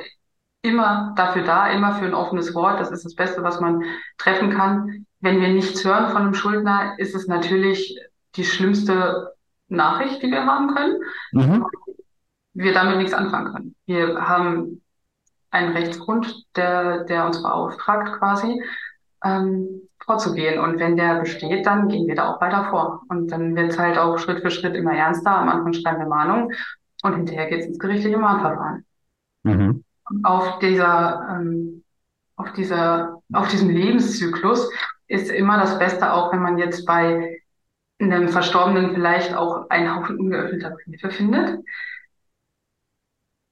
immer 0.62 1.14
dafür 1.16 1.42
da, 1.42 1.70
immer 1.70 1.94
für 1.94 2.04
ein 2.04 2.14
offenes 2.14 2.54
Wort. 2.54 2.80
Das 2.80 2.90
ist 2.90 3.04
das 3.04 3.14
Beste, 3.14 3.42
was 3.42 3.60
man 3.60 3.82
treffen 4.18 4.50
kann. 4.50 5.06
Wenn 5.20 5.40
wir 5.40 5.48
nichts 5.48 5.84
hören 5.84 6.08
von 6.08 6.22
einem 6.22 6.34
Schuldner, 6.34 6.98
ist 6.98 7.14
es 7.14 7.26
natürlich 7.26 7.98
die 8.36 8.44
schlimmste 8.44 9.34
Nachricht, 9.68 10.22
die 10.22 10.30
wir 10.30 10.44
haben 10.44 10.74
können. 10.74 11.00
Mhm. 11.32 11.66
Wir 12.52 12.72
damit 12.72 12.98
nichts 12.98 13.14
anfangen 13.14 13.52
können. 13.52 13.74
Wir 13.86 14.20
haben 14.20 14.82
einen 15.50 15.76
Rechtsgrund, 15.76 16.44
der, 16.56 17.04
der 17.04 17.26
uns 17.26 17.42
beauftragt 17.42 18.18
quasi, 18.18 18.62
ähm, 19.24 19.88
vorzugehen. 20.10 20.58
Und 20.58 20.80
wenn 20.80 20.96
der 20.96 21.20
besteht, 21.20 21.66
dann 21.66 21.88
gehen 21.88 22.08
wir 22.08 22.16
da 22.16 22.34
auch 22.34 22.40
weiter 22.40 22.68
vor. 22.70 23.02
Und 23.08 23.30
dann 23.30 23.54
wird 23.54 23.70
es 23.70 23.78
halt 23.78 23.96
auch 23.96 24.18
Schritt 24.18 24.42
für 24.42 24.50
Schritt 24.50 24.74
immer 24.74 24.92
ernster. 24.92 25.30
Am 25.30 25.48
Anfang 25.48 25.72
schreiben 25.72 26.00
wir 26.00 26.06
Mahnungen 26.06 26.52
und 27.02 27.14
hinterher 27.14 27.48
geht 27.48 27.60
es 27.60 27.66
ins 27.66 27.78
gerichtliche 27.78 28.18
Mahnverfahren. 28.18 28.84
Mhm. 29.44 29.84
Auf 30.24 30.58
dieser, 30.58 31.28
ähm, 31.30 31.84
auf 32.34 32.52
dieser, 32.54 33.22
auf 33.32 33.48
diesem 33.48 33.70
Lebenszyklus 33.70 34.68
ist 35.06 35.30
immer 35.30 35.58
das 35.58 35.78
Beste, 35.78 36.12
auch 36.12 36.32
wenn 36.32 36.42
man 36.42 36.58
jetzt 36.58 36.84
bei 36.86 37.40
einem 38.00 38.28
Verstorbenen 38.28 38.92
vielleicht 38.92 39.34
auch 39.34 39.70
einen 39.70 39.94
Haufen 39.94 40.18
ungeöffneter 40.18 40.70
Briefe 40.70 41.10
findet, 41.10 41.60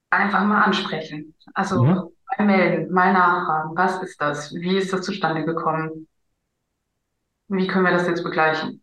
einfach 0.09 0.43
mal 0.43 0.63
ansprechen. 0.63 1.35
Also 1.53 1.83
mhm. 1.83 2.09
mal 2.37 2.45
melden, 2.45 2.93
mal 2.93 3.13
nachfragen, 3.13 3.77
was 3.77 4.03
ist 4.03 4.19
das? 4.19 4.53
Wie 4.53 4.75
ist 4.75 4.91
das 4.91 5.03
zustande 5.03 5.45
gekommen? 5.45 6.07
Wie 7.49 7.67
können 7.67 7.85
wir 7.85 7.91
das 7.91 8.07
jetzt 8.07 8.23
begleichen? 8.23 8.81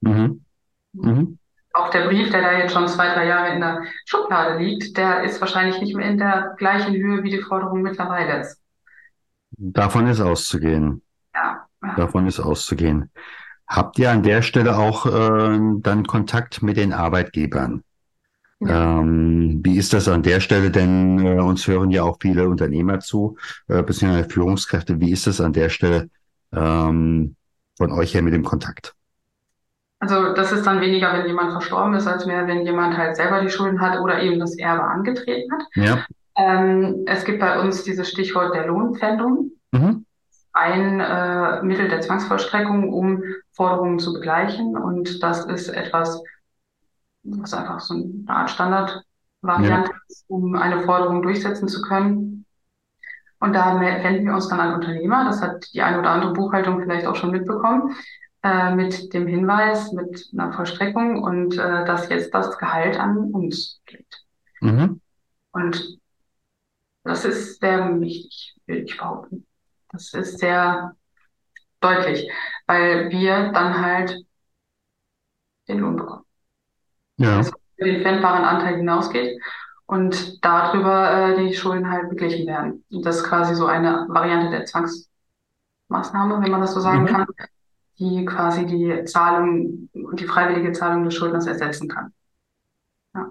Mhm. 0.00 0.44
Mhm. 0.92 1.38
Auch 1.72 1.88
der 1.88 2.06
Brief, 2.06 2.30
der 2.30 2.42
da 2.42 2.58
jetzt 2.58 2.74
schon 2.74 2.86
zwei, 2.86 3.14
drei 3.14 3.26
Jahre 3.26 3.54
in 3.54 3.60
der 3.60 3.82
Schublade 4.04 4.62
liegt, 4.62 4.96
der 4.96 5.22
ist 5.22 5.40
wahrscheinlich 5.40 5.80
nicht 5.80 5.96
mehr 5.96 6.08
in 6.08 6.18
der 6.18 6.54
gleichen 6.58 6.94
Höhe, 6.94 7.22
wie 7.22 7.30
die 7.30 7.40
Forderung 7.40 7.80
mittlerweile 7.80 8.40
ist. 8.40 8.60
Davon 9.52 10.06
ist 10.06 10.20
auszugehen. 10.20 11.02
Ja. 11.34 11.66
Davon 11.96 12.26
ist 12.26 12.40
auszugehen. 12.40 13.10
Habt 13.66 13.98
ihr 13.98 14.10
an 14.10 14.22
der 14.22 14.42
Stelle 14.42 14.76
auch 14.76 15.06
äh, 15.06 15.58
dann 15.78 16.06
Kontakt 16.06 16.62
mit 16.62 16.76
den 16.76 16.92
Arbeitgebern? 16.92 17.82
Ähm, 18.60 19.60
wie 19.64 19.76
ist 19.76 19.92
das 19.92 20.08
an 20.08 20.22
der 20.22 20.40
Stelle? 20.40 20.70
Denn 20.70 21.18
äh, 21.24 21.40
uns 21.40 21.66
hören 21.66 21.90
ja 21.90 22.02
auch 22.02 22.18
viele 22.20 22.48
Unternehmer 22.48 23.00
zu, 23.00 23.36
äh, 23.68 23.82
beziehungsweise 23.82 24.28
Führungskräfte. 24.28 25.00
Wie 25.00 25.10
ist 25.10 25.26
das 25.26 25.40
an 25.40 25.52
der 25.52 25.68
Stelle 25.68 26.10
ähm, 26.52 27.34
von 27.76 27.92
euch 27.92 28.14
her 28.14 28.22
mit 28.22 28.34
dem 28.34 28.44
Kontakt? 28.44 28.94
Also 30.02 30.32
das 30.34 30.50
ist 30.50 30.66
dann 30.66 30.80
weniger, 30.80 31.12
wenn 31.12 31.26
jemand 31.26 31.52
verstorben 31.52 31.94
ist, 31.94 32.08
als 32.08 32.26
mehr, 32.26 32.48
wenn 32.48 32.66
jemand 32.66 32.96
halt 32.96 33.14
selber 33.14 33.40
die 33.40 33.50
Schulden 33.50 33.80
hat 33.80 34.00
oder 34.00 34.20
eben 34.20 34.40
das 34.40 34.58
Erbe 34.58 34.82
angetreten 34.82 35.52
hat. 35.52 35.62
Ja. 35.74 36.04
Ähm, 36.36 37.04
es 37.06 37.24
gibt 37.24 37.38
bei 37.38 37.60
uns 37.60 37.84
dieses 37.84 38.08
Stichwort 38.08 38.54
der 38.54 38.66
Lohnpfändung. 38.66 39.52
Mhm. 39.70 40.04
Ein 40.52 41.00
äh, 41.00 41.62
Mittel 41.62 41.88
der 41.88 42.00
Zwangsvollstreckung, 42.00 42.92
um 42.92 43.22
Forderungen 43.52 44.00
zu 44.00 44.12
begleichen. 44.12 44.76
Und 44.76 45.22
das 45.22 45.44
ist 45.46 45.68
etwas, 45.68 46.20
was 47.22 47.54
einfach 47.54 47.78
so 47.78 47.94
eine 47.94 48.24
Art 48.26 48.50
Standardvariante 48.50 49.90
ja. 49.90 49.98
ist, 50.08 50.24
um 50.26 50.56
eine 50.56 50.80
Forderung 50.82 51.22
durchsetzen 51.22 51.68
zu 51.68 51.80
können. 51.80 52.44
Und 53.42 53.54
da 53.54 53.80
wenden 53.80 54.24
wir 54.24 54.34
uns 54.34 54.46
dann 54.48 54.60
an 54.60 54.74
Unternehmer, 54.74 55.24
das 55.24 55.42
hat 55.42 55.66
die 55.74 55.82
eine 55.82 55.98
oder 55.98 56.10
andere 56.10 56.32
Buchhaltung 56.32 56.80
vielleicht 56.80 57.06
auch 57.06 57.16
schon 57.16 57.32
mitbekommen, 57.32 57.96
äh, 58.44 58.72
mit 58.72 59.12
dem 59.12 59.26
Hinweis, 59.26 59.92
mit 59.92 60.28
einer 60.32 60.52
Vollstreckung 60.52 61.20
und 61.20 61.54
äh, 61.54 61.84
dass 61.84 62.08
jetzt 62.08 62.32
das 62.32 62.56
Gehalt 62.56 62.98
an 63.00 63.32
uns 63.32 63.80
geht. 63.84 64.22
Mhm. 64.60 65.00
Und 65.50 65.98
das 67.02 67.24
ist 67.24 67.60
sehr 67.60 68.00
wichtig, 68.00 68.54
würde 68.66 68.82
ich 68.82 68.96
behaupten. 68.96 69.44
Das 69.90 70.14
ist 70.14 70.38
sehr 70.38 70.94
deutlich, 71.80 72.30
weil 72.68 73.10
wir 73.10 73.50
dann 73.50 73.84
halt 73.84 74.24
den 75.66 75.80
Lohn 75.80 75.96
bekommen 75.96 76.24
ja. 77.22 77.38
das 77.38 77.52
über 77.76 77.90
den 77.90 78.02
pfändbaren 78.02 78.44
Anteil 78.44 78.76
hinausgeht 78.76 79.40
und 79.92 80.42
darüber 80.42 81.12
äh, 81.12 81.36
die 81.36 81.52
Schulden 81.52 81.90
halt 81.90 82.08
beglichen 82.08 82.46
werden. 82.46 82.82
Und 82.90 83.04
das 83.04 83.18
ist 83.18 83.24
quasi 83.24 83.54
so 83.54 83.66
eine 83.66 84.06
Variante 84.08 84.48
der 84.50 84.64
Zwangsmaßnahme, 84.64 86.42
wenn 86.42 86.50
man 86.50 86.62
das 86.62 86.72
so 86.72 86.80
sagen 86.80 87.02
mhm. 87.02 87.06
kann, 87.08 87.26
die 87.98 88.24
quasi 88.24 88.64
die 88.64 89.04
Zahlung, 89.04 89.90
die 89.92 90.24
freiwillige 90.24 90.72
Zahlung 90.72 91.04
des 91.04 91.14
Schuldners 91.14 91.46
ersetzen 91.46 91.90
kann. 91.90 92.14
Ja. 93.14 93.30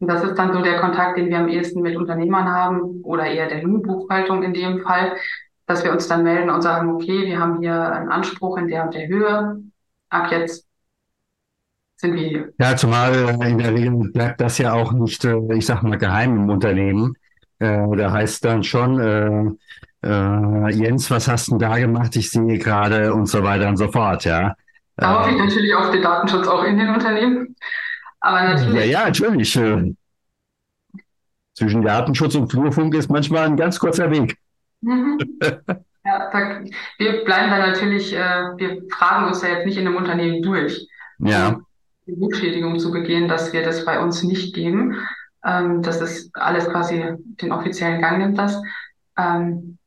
Und 0.00 0.08
das 0.08 0.24
ist 0.24 0.34
dann 0.34 0.52
so 0.52 0.60
der 0.60 0.80
Kontakt, 0.80 1.18
den 1.18 1.28
wir 1.28 1.38
am 1.38 1.48
ehesten 1.48 1.82
mit 1.82 1.96
Unternehmern 1.96 2.50
haben 2.50 3.02
oder 3.04 3.26
eher 3.26 3.48
der 3.48 3.62
Lohnbuchhaltung 3.62 4.42
in 4.42 4.54
dem 4.54 4.80
Fall, 4.80 5.16
dass 5.66 5.84
wir 5.84 5.92
uns 5.92 6.08
dann 6.08 6.24
melden 6.24 6.50
und 6.50 6.62
sagen, 6.62 6.90
okay, 6.90 7.26
wir 7.26 7.38
haben 7.38 7.60
hier 7.60 7.92
einen 7.92 8.10
Anspruch 8.10 8.58
in 8.58 8.66
der 8.66 8.82
und 8.82 8.94
der 8.94 9.06
Höhe. 9.06 9.62
Ab 10.08 10.32
jetzt 10.32 10.66
sind 11.96 12.14
wir. 12.14 12.52
Ja, 12.58 12.76
zumal 12.76 13.14
äh, 13.14 13.50
in 13.50 13.58
der 13.58 13.74
Regel 13.74 14.10
bleibt 14.12 14.40
das 14.40 14.58
ja 14.58 14.72
auch 14.72 14.92
nicht, 14.92 15.24
äh, 15.24 15.36
ich 15.54 15.66
sag 15.66 15.82
mal, 15.82 15.98
geheim 15.98 16.36
im 16.36 16.50
Unternehmen. 16.50 17.14
Äh, 17.58 17.96
da 17.96 18.12
heißt 18.12 18.44
dann 18.44 18.62
schon, 18.62 19.00
äh, 19.00 20.06
äh, 20.06 20.70
Jens, 20.72 21.10
was 21.10 21.26
hast 21.28 21.48
du 21.48 21.58
da 21.58 21.78
gemacht? 21.78 22.14
Ich 22.16 22.30
sehe 22.30 22.58
gerade 22.58 23.12
und 23.14 23.26
so 23.26 23.42
weiter 23.42 23.68
und 23.68 23.76
so 23.76 23.90
fort, 23.90 24.24
ja. 24.24 24.54
Da 24.96 25.20
hoffe 25.20 25.30
ich 25.30 25.38
natürlich 25.38 25.74
auf 25.74 25.90
den 25.90 26.02
Datenschutz 26.02 26.46
auch 26.46 26.64
in 26.64 26.78
den 26.78 26.88
Unternehmen. 26.88 27.56
Aber 28.20 28.42
natürlich. 28.42 28.74
Ja, 28.74 28.84
ja, 28.84 29.04
natürlich. 29.06 29.52
Zwischen 31.54 31.82
Datenschutz 31.82 32.34
und 32.34 32.50
Flurfunk 32.50 32.94
ist 32.94 33.10
manchmal 33.10 33.46
ein 33.46 33.56
ganz 33.56 33.78
kurzer 33.78 34.10
Weg. 34.10 34.36
Mhm. 34.80 35.18
Ja, 36.06 36.30
da, 36.30 36.60
wir 36.98 37.24
bleiben 37.24 37.50
da 37.50 37.58
natürlich, 37.66 38.14
äh, 38.14 38.18
wir 38.56 38.82
fragen 38.92 39.26
uns 39.26 39.42
ja 39.42 39.48
jetzt 39.48 39.66
nicht 39.66 39.76
in 39.76 39.88
einem 39.88 39.96
Unternehmen 39.96 40.40
durch. 40.40 40.86
Ja. 41.18 41.58
Rückschädigung 42.08 42.78
zu 42.78 42.92
begehen, 42.92 43.28
dass 43.28 43.52
wir 43.52 43.62
das 43.62 43.84
bei 43.84 44.00
uns 44.00 44.22
nicht 44.22 44.54
geben. 44.54 44.96
Ähm, 45.44 45.82
das 45.82 46.00
ist 46.00 46.34
alles 46.34 46.68
quasi 46.68 47.04
den 47.18 47.52
offiziellen 47.52 48.00
Gang 48.00 48.18
nimmt 48.18 48.38
das. 48.38 48.60
Ähm, 49.18 49.78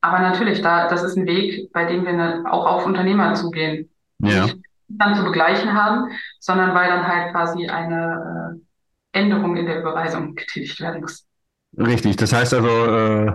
aber 0.00 0.20
natürlich, 0.20 0.62
da, 0.62 0.88
das 0.88 1.02
ist 1.02 1.16
ein 1.16 1.26
Weg, 1.26 1.72
bei 1.72 1.84
dem 1.84 2.04
wir 2.04 2.12
ne, 2.12 2.44
auch 2.48 2.66
auf 2.66 2.86
Unternehmer 2.86 3.34
zugehen. 3.34 3.90
Ja. 4.18 4.44
Nicht 4.44 4.58
dann 4.88 5.14
zu 5.16 5.24
begleichen 5.24 5.74
haben, 5.74 6.10
sondern 6.38 6.74
weil 6.74 6.88
dann 6.88 7.06
halt 7.06 7.32
quasi 7.32 7.66
eine 7.68 8.60
äh, 9.14 9.18
Änderung 9.18 9.56
in 9.56 9.66
der 9.66 9.80
Überweisung 9.80 10.34
getätigt 10.34 10.80
werden 10.80 11.00
muss. 11.00 11.24
Richtig, 11.76 12.16
das 12.16 12.32
heißt 12.32 12.54
also, 12.54 12.68
äh, 12.68 13.32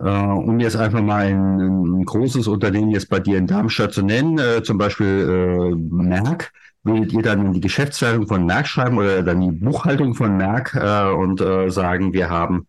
äh, 0.00 0.08
um 0.08 0.58
jetzt 0.60 0.76
einfach 0.76 1.00
mal 1.00 1.26
ein, 1.26 1.60
ein, 1.60 2.04
großes 2.04 2.48
Unternehmen 2.48 2.90
jetzt 2.90 3.08
bei 3.08 3.20
dir 3.20 3.38
in 3.38 3.46
Darmstadt 3.46 3.92
zu 3.92 4.02
nennen, 4.02 4.38
äh, 4.38 4.62
zum 4.62 4.78
Beispiel 4.78 5.06
äh, 5.06 5.74
Merck, 5.74 6.52
würdet 6.82 7.12
ihr 7.12 7.22
dann 7.22 7.52
die 7.52 7.60
Geschäftsleitung 7.60 8.26
von 8.26 8.46
Merck 8.46 8.66
schreiben 8.66 8.98
oder 8.98 9.22
dann 9.22 9.40
die 9.40 9.52
Buchhaltung 9.52 10.14
von 10.14 10.36
Merck 10.36 10.74
äh, 10.74 11.10
und 11.10 11.40
äh, 11.40 11.70
sagen, 11.70 12.12
wir 12.12 12.30
haben 12.30 12.66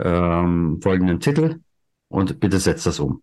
ähm, 0.00 0.80
folgenden 0.82 1.20
Titel 1.20 1.60
und 2.08 2.40
bitte 2.40 2.58
setzt 2.58 2.86
das 2.86 3.00
um. 3.00 3.22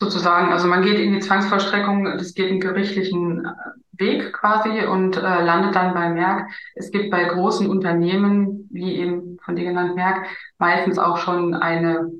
Sozusagen, 0.00 0.52
also 0.52 0.66
man 0.66 0.82
geht 0.82 0.98
in 0.98 1.12
die 1.12 1.20
Zwangsvollstreckung, 1.20 2.04
das 2.04 2.34
geht 2.34 2.50
in 2.50 2.60
gerichtlichen 2.60 3.44
äh, 3.44 4.00
Weg 4.00 4.32
quasi 4.32 4.86
und 4.86 5.16
äh, 5.16 5.20
landet 5.20 5.74
dann 5.74 5.92
bei 5.92 6.08
Merck. 6.08 6.48
Es 6.74 6.90
gibt 6.90 7.10
bei 7.10 7.24
großen 7.24 7.68
Unternehmen, 7.68 8.68
wie 8.70 8.96
eben 8.96 9.38
von 9.44 9.56
dir 9.56 9.64
genannt 9.64 9.94
Merck, 9.94 10.26
meistens 10.58 10.98
auch 10.98 11.18
schon 11.18 11.54
eine 11.54 12.10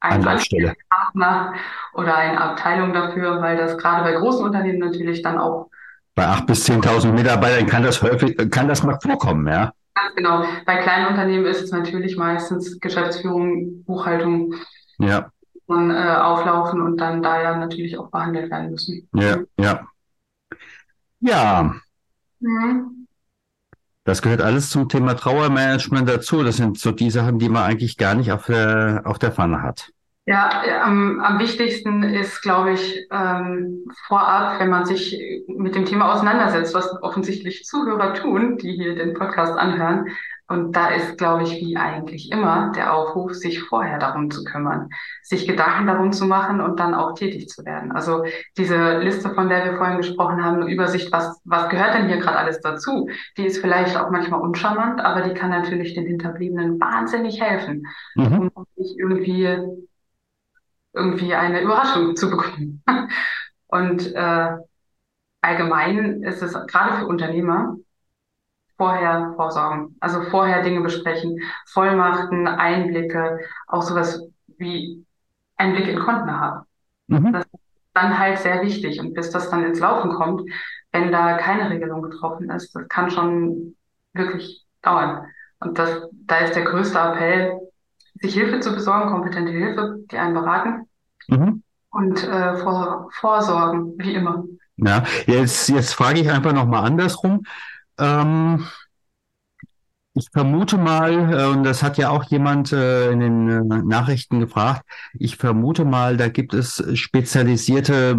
einen 0.00 0.22
Partner 0.90 1.54
oder 1.94 2.14
eine 2.16 2.38
Abteilung 2.38 2.92
dafür, 2.92 3.40
weil 3.40 3.56
das 3.56 3.78
gerade 3.78 4.04
bei 4.04 4.12
großen 4.12 4.44
Unternehmen 4.44 4.78
natürlich 4.78 5.22
dann 5.22 5.38
auch 5.38 5.70
bei 6.14 6.26
acht 6.26 6.46
bis 6.46 6.68
10.000 6.68 7.12
Mitarbeitern 7.12 7.66
kann 7.66 7.82
das 7.82 8.02
häufig, 8.02 8.36
kann 8.50 8.68
das 8.68 8.82
mal 8.82 8.98
vorkommen, 9.00 9.46
ja? 9.46 9.72
Ganz 9.94 10.14
genau. 10.16 10.44
Bei 10.66 10.76
kleinen 10.76 11.08
Unternehmen 11.08 11.46
ist 11.46 11.62
es 11.62 11.70
natürlich 11.70 12.16
meistens 12.16 12.78
Geschäftsführung, 12.80 13.84
Buchhaltung, 13.84 14.54
ja. 14.98 15.30
dann 15.68 15.90
äh, 15.90 16.16
auflaufen 16.20 16.80
und 16.80 16.98
dann 16.98 17.22
da 17.22 17.40
ja 17.42 17.56
natürlich 17.56 17.98
auch 17.98 18.10
behandelt 18.10 18.50
werden 18.50 18.70
müssen. 18.70 19.08
Ja, 19.14 19.38
ja. 19.58 19.86
Ja. 21.20 21.74
Mhm. 22.40 23.06
Das 24.04 24.20
gehört 24.20 24.42
alles 24.42 24.68
zum 24.68 24.88
Thema 24.88 25.14
Trauermanagement 25.14 26.08
dazu. 26.08 26.42
Das 26.42 26.58
sind 26.58 26.78
so 26.78 26.92
die 26.92 27.10
Sachen, 27.10 27.38
die 27.38 27.48
man 27.48 27.62
eigentlich 27.62 27.96
gar 27.96 28.14
nicht 28.14 28.30
auf 28.32 28.46
der, 28.46 29.02
auf 29.04 29.18
der 29.18 29.32
Pfanne 29.32 29.62
hat. 29.62 29.93
Ja, 30.26 30.62
am, 30.82 31.20
am 31.20 31.38
wichtigsten 31.38 32.02
ist, 32.02 32.40
glaube 32.40 32.72
ich, 32.72 33.06
ähm, 33.10 33.84
vorab, 34.06 34.58
wenn 34.58 34.70
man 34.70 34.86
sich 34.86 35.20
mit 35.48 35.74
dem 35.74 35.84
Thema 35.84 36.14
auseinandersetzt, 36.14 36.74
was 36.74 36.90
offensichtlich 37.02 37.64
Zuhörer 37.64 38.14
tun, 38.14 38.56
die 38.56 38.72
hier 38.72 38.94
den 38.94 39.12
Podcast 39.12 39.58
anhören. 39.58 40.06
Und 40.46 40.76
da 40.76 40.88
ist, 40.88 41.18
glaube 41.18 41.42
ich, 41.42 41.52
wie 41.52 41.76
eigentlich 41.76 42.30
immer 42.30 42.72
der 42.74 42.94
Aufruf, 42.94 43.34
sich 43.34 43.62
vorher 43.62 43.98
darum 43.98 44.30
zu 44.30 44.44
kümmern, 44.44 44.88
sich 45.22 45.46
Gedanken 45.46 45.86
darum 45.86 46.12
zu 46.12 46.24
machen 46.26 46.60
und 46.60 46.80
dann 46.80 46.94
auch 46.94 47.14
tätig 47.14 47.48
zu 47.48 47.64
werden. 47.64 47.92
Also 47.92 48.24
diese 48.56 48.98
Liste, 48.98 49.30
von 49.34 49.48
der 49.50 49.64
wir 49.64 49.76
vorhin 49.76 49.98
gesprochen 49.98 50.42
haben, 50.42 50.60
eine 50.60 50.70
Übersicht, 50.70 51.12
was, 51.12 51.40
was 51.44 51.68
gehört 51.68 51.94
denn 51.94 52.08
hier 52.08 52.18
gerade 52.18 52.38
alles 52.38 52.60
dazu, 52.60 53.08
die 53.36 53.46
ist 53.46 53.58
vielleicht 53.58 53.96
auch 53.96 54.10
manchmal 54.10 54.40
uncharmant, 54.40 55.00
aber 55.00 55.22
die 55.22 55.34
kann 55.34 55.50
natürlich 55.50 55.94
den 55.94 56.06
Hinterbliebenen 56.06 56.80
wahnsinnig 56.80 57.40
helfen, 57.42 57.86
mhm. 58.14 58.50
um 58.54 58.66
sich 58.76 58.98
irgendwie 58.98 59.48
irgendwie 60.94 61.34
eine 61.34 61.60
Überraschung 61.60 62.16
zu 62.16 62.30
bekommen. 62.30 62.82
Und 63.66 64.14
äh, 64.14 64.56
allgemein 65.40 66.22
ist 66.22 66.42
es 66.42 66.54
gerade 66.66 66.98
für 66.98 67.06
Unternehmer 67.06 67.76
vorher 68.76 69.32
vorsorgen, 69.36 69.96
also 70.00 70.22
vorher 70.22 70.62
Dinge 70.62 70.80
besprechen, 70.80 71.40
Vollmachten, 71.66 72.46
Einblicke, 72.46 73.40
auch 73.66 73.82
sowas 73.82 74.20
wie 74.58 75.04
Einblick 75.56 75.88
in 75.88 76.00
Konten 76.00 76.30
haben. 76.30 76.66
Mhm. 77.06 77.32
Das 77.32 77.44
ist 77.44 77.60
dann 77.94 78.18
halt 78.18 78.38
sehr 78.38 78.62
wichtig. 78.62 79.00
Und 79.00 79.14
bis 79.14 79.30
das 79.30 79.50
dann 79.50 79.64
ins 79.64 79.80
Laufen 79.80 80.12
kommt, 80.12 80.50
wenn 80.92 81.12
da 81.12 81.36
keine 81.36 81.70
Regelung 81.70 82.02
getroffen 82.02 82.50
ist, 82.50 82.74
das 82.74 82.88
kann 82.88 83.10
schon 83.10 83.76
wirklich 84.12 84.64
dauern. 84.82 85.26
Und 85.60 85.78
das, 85.78 86.08
da 86.12 86.38
ist 86.38 86.54
der 86.54 86.64
größte 86.64 86.98
Appell, 86.98 87.60
sich 88.14 88.34
Hilfe 88.34 88.60
zu 88.60 88.72
besorgen, 88.74 89.10
kompetente 89.10 89.52
Hilfe, 89.52 89.98
die 90.10 90.16
einen 90.16 90.34
beraten 90.34 90.88
mhm. 91.28 91.62
und 91.90 92.24
äh, 92.24 92.56
vor, 92.56 93.08
vorsorgen, 93.12 93.94
wie 93.98 94.14
immer. 94.14 94.44
Ja, 94.76 95.04
jetzt, 95.26 95.68
jetzt 95.68 95.94
frage 95.94 96.20
ich 96.20 96.30
einfach 96.30 96.52
nochmal 96.52 96.84
andersrum. 96.84 97.44
Ähm, 97.98 98.66
ich 100.14 100.28
vermute 100.32 100.78
mal, 100.78 101.32
äh, 101.32 101.46
und 101.46 101.64
das 101.64 101.82
hat 101.82 101.98
ja 101.98 102.10
auch 102.10 102.24
jemand 102.24 102.72
äh, 102.72 103.10
in 103.10 103.20
den 103.20 103.48
äh, 103.48 103.82
Nachrichten 103.82 104.40
gefragt, 104.40 104.84
ich 105.14 105.36
vermute 105.36 105.84
mal, 105.84 106.16
da 106.16 106.28
gibt 106.28 106.54
es 106.54 106.82
spezialisierte 106.94 108.16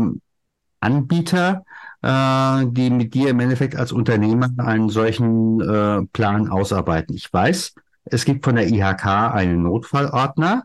Anbieter, 0.81 1.63
äh, 2.01 2.65
die 2.67 2.89
mit 2.89 3.13
dir 3.13 3.29
im 3.29 3.39
Endeffekt 3.39 3.75
als 3.75 3.91
Unternehmer 3.91 4.49
einen 4.57 4.89
solchen 4.89 5.61
äh, 5.61 6.05
Plan 6.11 6.49
ausarbeiten. 6.49 7.15
Ich 7.15 7.31
weiß, 7.31 7.75
es 8.05 8.25
gibt 8.25 8.45
von 8.45 8.55
der 8.55 8.67
IHK 8.67 9.05
einen 9.05 9.63
Notfallordner, 9.63 10.63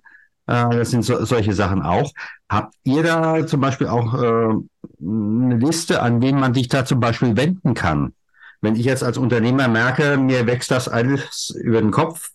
äh, 0.50 0.76
das 0.76 0.90
sind 0.90 1.04
so, 1.04 1.24
solche 1.24 1.52
Sachen 1.52 1.82
auch. 1.82 2.12
Habt 2.48 2.74
ihr 2.82 3.02
da 3.02 3.46
zum 3.46 3.60
Beispiel 3.60 3.86
auch 3.86 4.14
äh, 4.14 4.54
eine 5.00 5.56
Liste, 5.56 6.02
an 6.02 6.20
wen 6.22 6.38
man 6.40 6.54
sich 6.54 6.68
da 6.68 6.84
zum 6.84 7.00
Beispiel 7.00 7.36
wenden 7.36 7.74
kann? 7.74 8.14
Wenn 8.60 8.76
ich 8.76 8.84
jetzt 8.84 9.04
als 9.04 9.16
Unternehmer 9.16 9.68
merke, 9.68 10.18
mir 10.18 10.46
wächst 10.46 10.70
das 10.70 10.88
alles 10.88 11.50
über 11.50 11.80
den 11.80 11.92
Kopf, 11.92 12.30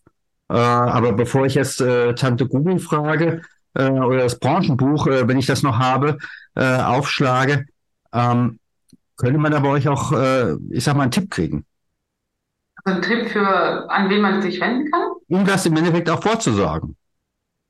äh, 0.50 0.54
aber 0.54 1.14
bevor 1.14 1.46
ich 1.46 1.56
jetzt 1.56 1.82
äh, 1.82 2.16
Tante 2.16 2.48
Google 2.48 2.80
frage 2.80 3.42
äh, 3.74 3.90
oder 3.90 4.20
das 4.24 4.40
Branchenbuch, 4.40 5.08
äh, 5.08 5.28
wenn 5.28 5.38
ich 5.38 5.46
das 5.46 5.62
noch 5.62 5.78
habe, 5.78 6.18
äh, 6.56 6.78
aufschlage, 6.78 7.66
ähm, 8.14 8.60
könnte 9.18 9.40
man 9.40 9.52
da 9.52 9.60
bei 9.60 9.70
euch 9.70 9.88
auch, 9.88 10.12
ich 10.70 10.84
sag 10.84 10.98
mal, 10.98 11.04
einen 11.04 11.12
Tipp 11.12 11.32
kriegen? 11.32 11.66
Also 12.86 13.00
ein 13.00 13.02
Tipp 13.02 13.30
für, 13.30 13.90
an 13.90 14.10
wen 14.10 14.22
man 14.22 14.42
sich 14.42 14.62
wenden 14.62 14.92
kann? 14.92 15.10
Um 15.28 15.46
das 15.46 15.66
im 15.66 15.76
Endeffekt 15.76 16.10
auch 16.10 16.22
vorzusagen. 16.22 16.96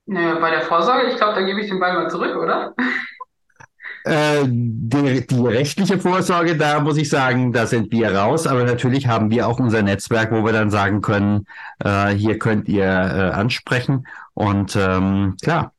Naja, 0.06 0.36
bei 0.39 0.51
der 0.51 0.62
Vorsorge, 0.62 1.08
ich 1.08 1.15
glaube, 1.15 1.36
da 1.36 1.41
gebe 1.41 1.62
ich 1.62 1.69
den 1.69 1.80
Ball 1.80 1.93
mal 1.93 2.10
zurück, 2.10 2.36
oder? 2.36 2.75
Äh, 4.04 4.43
die, 4.45 5.25
die 5.25 5.47
rechtliche 5.47 5.97
Vorsorge, 5.97 6.56
da 6.58 6.80
muss 6.80 6.97
ich 6.97 7.10
sagen, 7.10 7.54
da 7.54 7.65
sind 7.65 7.91
wir 7.91 8.13
raus. 8.13 8.45
Aber 8.45 8.65
natürlich 8.65 9.08
haben 9.08 9.32
wir 9.32 9.47
auch 9.47 9.60
unser 9.60 9.82
Netzwerk, 9.82 10.32
wo 10.32 10.45
wir 10.45 10.51
dann 10.51 10.69
sagen 10.69 11.01
können, 11.01 11.47
äh, 11.80 12.10
hier 12.10 12.38
könnt 12.38 12.67
ihr 12.67 12.84
äh, 12.84 13.32
ansprechen. 13.34 14.06
Und 14.34 14.75
ähm, 14.75 15.38
klar. 15.41 15.71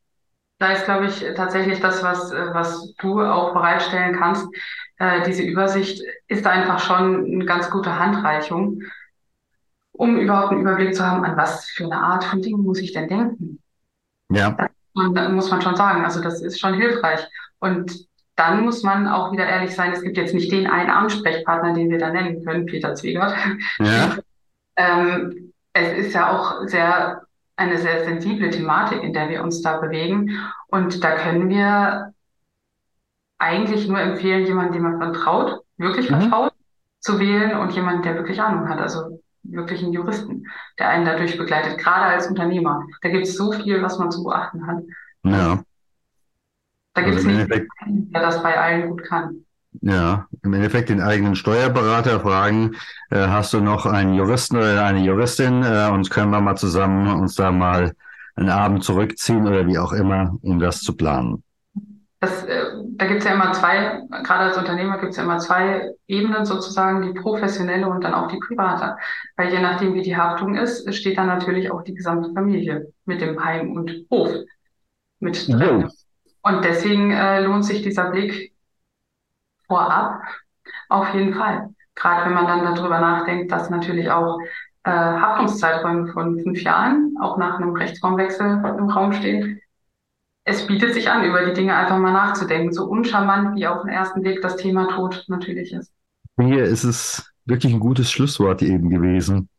Da 0.59 0.71
ist, 0.71 0.85
glaube 0.85 1.05
ich, 1.05 1.23
tatsächlich 1.35 1.79
das, 1.79 2.01
was, 2.01 2.31
was 2.31 2.95
du 2.95 3.21
auch 3.21 3.53
bereitstellen 3.53 4.17
kannst. 4.17 4.47
Äh, 4.97 5.21
diese 5.27 5.43
Übersicht 5.43 6.03
ist 6.27 6.47
einfach 6.47 6.79
schon 6.79 7.23
eine 7.25 7.45
ganz 7.45 7.69
gute 7.69 7.97
Handreichung, 7.97 8.81
um 9.97 10.17
überhaupt 10.17 10.51
einen 10.51 10.61
Überblick 10.61 10.95
zu 10.95 11.05
haben, 11.05 11.23
an 11.25 11.37
was 11.37 11.65
für 11.65 11.85
eine 11.85 11.97
Art 11.97 12.23
von 12.23 12.41
Dingen 12.41 12.63
muss 12.63 12.79
ich 12.79 12.93
denn 12.93 13.07
denken. 13.07 13.59
Ja. 14.29 14.55
Das 15.13 15.31
muss 15.31 15.51
man 15.51 15.61
schon 15.61 15.75
sagen. 15.75 16.03
Also 16.03 16.21
das 16.21 16.41
ist 16.41 16.59
schon 16.59 16.73
hilfreich. 16.75 17.27
Und 17.59 18.07
dann 18.35 18.63
muss 18.63 18.83
man 18.83 19.07
auch 19.07 19.31
wieder 19.31 19.45
ehrlich 19.45 19.75
sein, 19.75 19.91
es 19.91 20.01
gibt 20.01 20.17
jetzt 20.17 20.33
nicht 20.33 20.51
den 20.51 20.67
einen 20.67 20.89
Ansprechpartner, 20.89 21.73
den 21.73 21.89
wir 21.89 21.97
da 21.97 22.11
nennen 22.11 22.43
können, 22.45 22.65
Peter 22.65 22.93
Zwiegert. 22.95 23.35
Ja. 23.79 24.17
ähm, 24.75 25.53
es 25.73 26.05
ist 26.05 26.13
ja 26.13 26.31
auch 26.31 26.67
sehr 26.67 27.21
eine 27.55 27.77
sehr 27.79 28.05
sensible 28.05 28.51
Thematik, 28.51 29.03
in 29.03 29.13
der 29.13 29.29
wir 29.29 29.43
uns 29.43 29.61
da 29.63 29.77
bewegen. 29.77 30.39
Und 30.67 31.03
da 31.03 31.15
können 31.15 31.49
wir 31.49 32.13
eigentlich 33.39 33.87
nur 33.87 33.99
empfehlen, 33.99 34.45
jemanden, 34.45 34.73
dem 34.73 34.83
man 34.83 34.97
vertraut, 34.97 35.61
wirklich 35.77 36.09
mhm. 36.09 36.21
vertraut, 36.21 36.53
zu 36.99 37.19
wählen 37.19 37.57
und 37.57 37.71
jemanden, 37.73 38.03
der 38.03 38.15
wirklich 38.15 38.39
Ahnung 38.39 38.69
hat. 38.69 38.79
Also 38.79 39.21
wirklich 39.49 39.83
einen 39.83 39.93
Juristen, 39.93 40.47
der 40.79 40.89
einen 40.89 41.05
dadurch 41.05 41.37
begleitet, 41.37 41.77
gerade 41.77 42.05
als 42.05 42.27
Unternehmer. 42.27 42.85
Da 43.01 43.09
gibt 43.09 43.25
es 43.25 43.35
so 43.35 43.51
viel, 43.51 43.81
was 43.81 43.97
man 43.99 44.11
zu 44.11 44.23
beachten 44.23 44.65
hat. 44.67 44.83
Ja. 45.23 45.63
Da 46.93 47.01
gibt 47.01 47.17
es 47.17 47.25
also 47.25 47.37
nicht, 47.37 47.67
der 47.87 48.21
das 48.21 48.41
bei 48.41 48.59
allen 48.59 48.89
gut 48.89 49.03
kann. 49.03 49.45
Ja, 49.81 50.25
im 50.43 50.53
Endeffekt 50.53 50.89
den 50.89 51.01
eigenen 51.01 51.35
Steuerberater 51.35 52.19
fragen, 52.19 52.75
äh, 53.11 53.27
hast 53.27 53.53
du 53.53 53.61
noch 53.61 53.85
einen 53.85 54.15
Juristen 54.15 54.57
oder 54.57 54.83
eine 54.83 55.03
Juristin 55.03 55.61
äh, 55.63 55.89
und 55.91 56.09
können 56.09 56.31
wir 56.31 56.41
mal 56.41 56.55
zusammen 56.55 57.07
uns 57.19 57.35
da 57.35 57.51
mal 57.51 57.93
einen 58.35 58.49
Abend 58.49 58.83
zurückziehen 58.83 59.45
oder 59.45 59.67
wie 59.67 59.77
auch 59.77 59.93
immer, 59.93 60.35
um 60.41 60.59
das 60.59 60.81
zu 60.81 60.95
planen 60.95 61.43
das, 62.19 62.43
äh, 62.45 62.65
da 62.95 63.05
gibt 63.05 63.19
es 63.19 63.25
ja 63.25 63.33
immer 63.33 63.53
zwei, 63.53 64.01
gerade 64.23 64.45
als 64.45 64.57
Unternehmer 64.57 64.97
gibt 64.97 65.11
es 65.11 65.17
ja 65.17 65.23
immer 65.23 65.37
zwei 65.37 65.91
Ebenen 66.07 66.45
sozusagen, 66.45 67.01
die 67.03 67.19
professionelle 67.19 67.87
und 67.87 68.03
dann 68.03 68.15
auch 68.15 68.27
die 68.27 68.39
private. 68.39 68.97
Weil 69.35 69.53
je 69.53 69.59
nachdem, 69.59 69.93
wie 69.93 70.01
die 70.01 70.17
Haftung 70.17 70.55
ist, 70.55 70.91
steht 70.95 71.17
dann 71.17 71.27
natürlich 71.27 71.71
auch 71.71 71.83
die 71.83 71.93
gesamte 71.93 72.33
Familie 72.33 72.91
mit 73.05 73.21
dem 73.21 73.43
Heim 73.43 73.71
und 73.71 73.91
Hof 74.09 74.33
mit 75.19 75.47
drin. 75.47 75.81
Ja. 75.81 75.89
Und 76.41 76.65
deswegen 76.65 77.11
äh, 77.11 77.41
lohnt 77.41 77.65
sich 77.65 77.81
dieser 77.83 78.09
Blick 78.09 78.53
vorab 79.67 80.21
auf 80.89 81.13
jeden 81.13 81.33
Fall. 81.33 81.69
Gerade 81.93 82.25
wenn 82.25 82.33
man 82.33 82.47
dann 82.47 82.75
darüber 82.75 82.99
nachdenkt, 82.99 83.51
dass 83.51 83.69
natürlich 83.69 84.09
auch 84.09 84.39
äh, 84.83 84.91
Haftungszeiträume 84.91 86.07
von 86.13 86.39
fünf 86.39 86.61
Jahren 86.61 87.13
auch 87.21 87.37
nach 87.37 87.59
einem 87.59 87.75
Rechtsraumwechsel 87.75 88.63
im 88.77 88.89
Raum 88.89 89.13
stehen, 89.13 89.59
es 90.47 90.65
bietet 90.65 90.93
sich 90.93 91.09
an, 91.09 91.25
über 91.25 91.45
die 91.45 91.51
Dinge 91.51 91.75
einfach 91.75 91.97
mal 91.99 92.13
nachzudenken, 92.13 92.71
so 92.71 92.85
uncharmant 92.85 93.57
wie 93.57 93.67
auf 93.67 93.81
den 93.81 93.89
ersten 93.89 94.21
Blick 94.21 94.41
das 94.41 94.55
Thema 94.55 94.87
Tod 94.87 95.25
natürlich 95.27 95.73
ist. 95.73 95.91
Hier 96.39 96.63
ist 96.63 96.85
es 96.85 97.33
wirklich 97.43 97.73
ein 97.73 97.81
gutes 97.81 98.09
Schlusswort 98.09 98.61
eben 98.61 98.89
gewesen. 98.89 99.49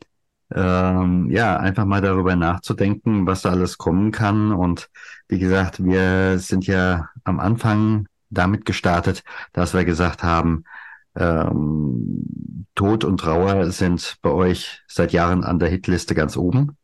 Ähm, 0.50 1.28
ja, 1.30 1.58
einfach 1.58 1.84
mal 1.84 2.00
darüber 2.00 2.36
nachzudenken, 2.36 3.26
was 3.26 3.42
da 3.42 3.50
alles 3.50 3.76
kommen 3.76 4.12
kann. 4.12 4.52
Und 4.52 4.88
wie 5.28 5.38
gesagt, 5.38 5.84
wir 5.84 6.38
sind 6.38 6.66
ja 6.66 7.10
am 7.22 7.38
Anfang 7.38 8.08
damit 8.30 8.64
gestartet, 8.64 9.24
dass 9.52 9.74
wir 9.74 9.84
gesagt 9.84 10.22
haben, 10.22 10.64
ähm, 11.16 12.64
Tod 12.74 13.04
und 13.04 13.20
Trauer 13.20 13.70
sind 13.72 14.16
bei 14.22 14.30
euch 14.30 14.80
seit 14.86 15.12
Jahren 15.12 15.44
an 15.44 15.58
der 15.58 15.68
Hitliste 15.68 16.14
ganz 16.14 16.38
oben. 16.38 16.78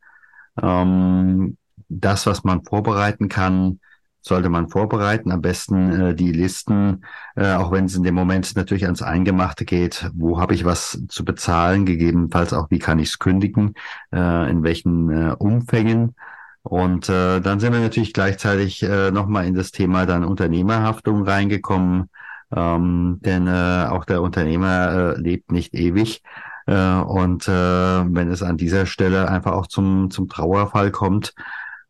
Ähm, 0.61 1.57
das, 1.89 2.27
was 2.27 2.45
man 2.45 2.65
vorbereiten 2.65 3.31
kann, 3.31 3.81
sollte 4.27 4.49
man 4.49 4.69
vorbereiten. 4.69 5.31
Am 5.31 5.43
besten 5.43 6.01
äh, 6.01 6.15
die 6.15 6.33
Listen, 6.33 7.05
äh, 7.37 7.53
auch 7.55 7.71
wenn 7.71 7.85
es 7.85 7.95
in 7.95 8.03
dem 8.03 8.15
Moment 8.15 8.57
natürlich 8.57 8.85
ans 8.85 9.03
Eingemachte 9.03 9.65
geht, 9.65 10.11
wo 10.15 10.41
habe 10.41 10.55
ich 10.55 10.65
was 10.65 11.03
zu 11.09 11.25
bezahlen, 11.25 11.85
gegebenenfalls 11.85 12.53
auch, 12.53 12.71
wie 12.71 12.79
kann 12.79 12.99
ich 12.99 13.11
es 13.11 13.19
kündigen, 13.19 13.75
äh, 14.13 14.51
in 14.51 14.63
welchen 14.63 15.11
äh, 15.11 15.35
Umfängen. 15.39 16.15
Und 16.63 17.11
äh, 17.11 17.41
dann 17.41 17.61
sind 17.61 17.75
wir 17.75 17.81
natürlich 17.81 18.15
gleichzeitig 18.15 18.83
äh, 18.83 19.11
nochmal 19.11 19.47
in 19.47 19.55
das 19.55 19.71
Thema 19.71 20.07
dann 20.07 20.25
Unternehmerhaftung 20.25 21.25
reingekommen, 21.25 22.09
ähm, 22.57 23.21
denn 23.23 23.47
äh, 23.47 23.87
auch 23.91 24.07
der 24.07 24.23
Unternehmer 24.23 25.15
äh, 25.17 25.21
lebt 25.21 25.53
nicht 25.53 25.75
ewig. 25.75 26.23
Äh, 26.67 26.97
und 27.01 27.47
äh, 27.47 27.53
wenn 27.53 28.31
es 28.31 28.43
an 28.43 28.57
dieser 28.57 28.87
Stelle 28.87 29.29
einfach 29.29 29.53
auch 29.53 29.67
zum, 29.67 30.11
zum 30.11 30.31
Trauerfall 30.31 30.91
kommt, 30.91 31.35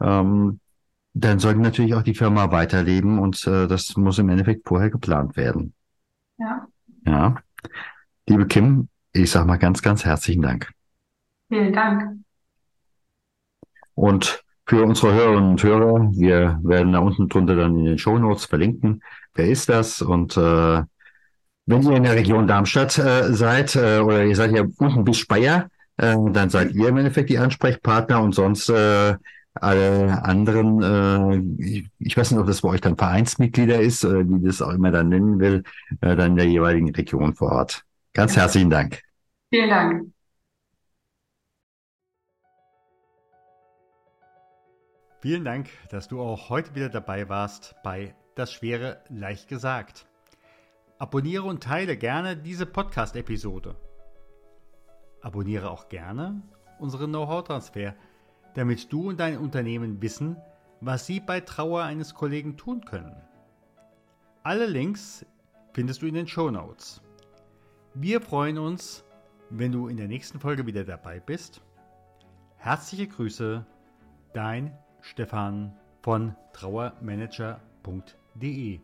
ähm, 0.01 0.59
dann 1.14 1.38
sollte 1.38 1.61
natürlich 1.61 1.94
auch 1.94 2.03
die 2.03 2.14
Firma 2.14 2.50
weiterleben 2.50 3.18
und 3.20 3.46
äh, 3.46 3.68
das 3.68 3.96
muss 3.96 4.18
im 4.18 4.29
Endeffekt 4.29 4.66
vorher 4.66 4.90
geplant 4.90 5.37
werden. 5.37 5.72
Ja. 6.38 6.66
Ja. 7.07 7.37
Liebe 8.29 8.46
Kim, 8.46 8.88
ich 9.12 9.31
sage 9.31 9.46
mal 9.46 9.57
ganz, 9.57 9.81
ganz 9.81 10.05
herzlichen 10.05 10.42
Dank. 10.42 10.70
Vielen 11.48 11.72
Dank. 11.72 12.18
Und 13.94 14.42
für 14.66 14.83
unsere 14.83 15.14
Hörerinnen 15.14 15.50
und 15.50 15.62
Hörer, 15.62 16.11
wir 16.12 16.59
werden 16.64 16.92
da 16.92 16.98
unten 16.98 17.29
drunter 17.29 17.55
dann 17.55 17.79
in 17.79 17.85
den 17.85 17.98
Show 17.98 18.18
Notes 18.18 18.46
verlinken, 18.46 19.03
wer 19.35 19.46
ist 19.46 19.68
das 19.68 20.03
und 20.03 20.37
äh, 20.37 20.83
wenn 21.66 21.83
ihr 21.83 21.96
in 21.96 22.03
der 22.03 22.14
Region 22.14 22.46
Darmstadt 22.46 22.98
äh, 22.98 23.33
seid 23.33 23.77
äh, 23.77 24.00
oder 24.00 24.24
ihr 24.24 24.37
seid 24.37 24.53
ja 24.53 24.64
unten 24.79 25.05
bis 25.05 25.18
Speyer, 25.18 25.68
äh, 25.96 26.16
dann 26.33 26.50
seid 26.50 26.72
ihr 26.72 26.88
im 26.88 26.96
Endeffekt 26.96 27.31
die 27.31 27.38
Ansprechpartner 27.38 28.20
und 28.20 28.35
sonst 28.35 28.68
äh, 28.68 29.14
alle 29.55 30.25
anderen, 30.25 30.83
äh, 30.83 31.62
ich, 31.62 31.88
ich 31.99 32.17
weiß 32.17 32.33
nicht, 32.33 32.40
ob 32.40 32.47
das 32.47 32.62
bei 32.62 32.71
euch 32.71 32.81
dann 32.81 32.97
Vereinsmitglieder 32.97 33.81
ist 33.81 34.05
oder 34.05 34.29
wie 34.29 34.45
das 34.45 34.61
auch 34.61 34.73
immer 34.73 34.90
dann 34.90 35.09
nennen 35.09 35.38
will, 35.38 35.62
äh, 36.01 36.17
dann 36.17 36.33
in 36.33 36.37
der 36.37 36.47
jeweiligen 36.47 36.95
Region 36.95 37.35
vor 37.35 37.53
Ort. 37.53 37.85
Ganz 38.12 38.37
herzlichen 38.37 38.71
Dank. 38.71 39.01
Vielen 39.51 39.71
Dank. 39.71 40.14
Vielen 45.21 45.45
Dank, 45.45 45.71
dass 45.88 46.09
du 46.09 46.21
auch 46.21 46.51
heute 46.51 46.75
wieder 46.75 46.90
dabei 46.90 47.29
warst 47.29 47.77
bei 47.83 48.14
Das 48.35 48.53
Schwere 48.53 49.03
leicht 49.09 49.49
gesagt. 49.49 50.07
Abonniere 50.99 51.45
und 51.45 51.62
teile 51.62 51.97
gerne 51.97 52.37
diese 52.37 52.67
Podcast-Episode. 52.67 53.77
Abonniere 55.23 55.71
auch 55.71 55.88
gerne 55.88 56.43
unseren 56.79 57.11
Know-how-Transfer 57.11 57.95
damit 58.55 58.93
du 58.93 59.09
und 59.09 59.21
dein 59.21 59.38
Unternehmen 59.38 60.03
wissen, 60.03 60.37
was 60.81 61.07
sie 61.07 61.21
bei 61.21 61.40
Trauer 61.40 61.83
eines 61.83 62.14
Kollegen 62.14 62.57
tun 62.57 62.85
können. 62.85 63.17
Alle 64.43 64.67
Links 64.67 65.25
findest 65.73 66.03
du 66.03 66.07
in 66.07 66.14
den 66.14 66.29
Show 66.29 66.51
Notes. 66.51 67.01
Wir 67.95 68.21
freuen 68.21 68.59
uns, 68.59 69.05
wenn 69.51 69.73
du 69.73 69.88
in 69.88 69.97
der 69.97 70.09
nächsten 70.09 70.40
Folge 70.40 70.67
wieder 70.67 70.85
dabei 70.85 71.21
bist. 71.21 71.62
Herzliche 72.57 73.07
Grüße, 73.07 73.64
dein 74.33 74.77
Stefan 75.01 75.77
von 76.03 76.35
trauermanager.de. 76.53 78.81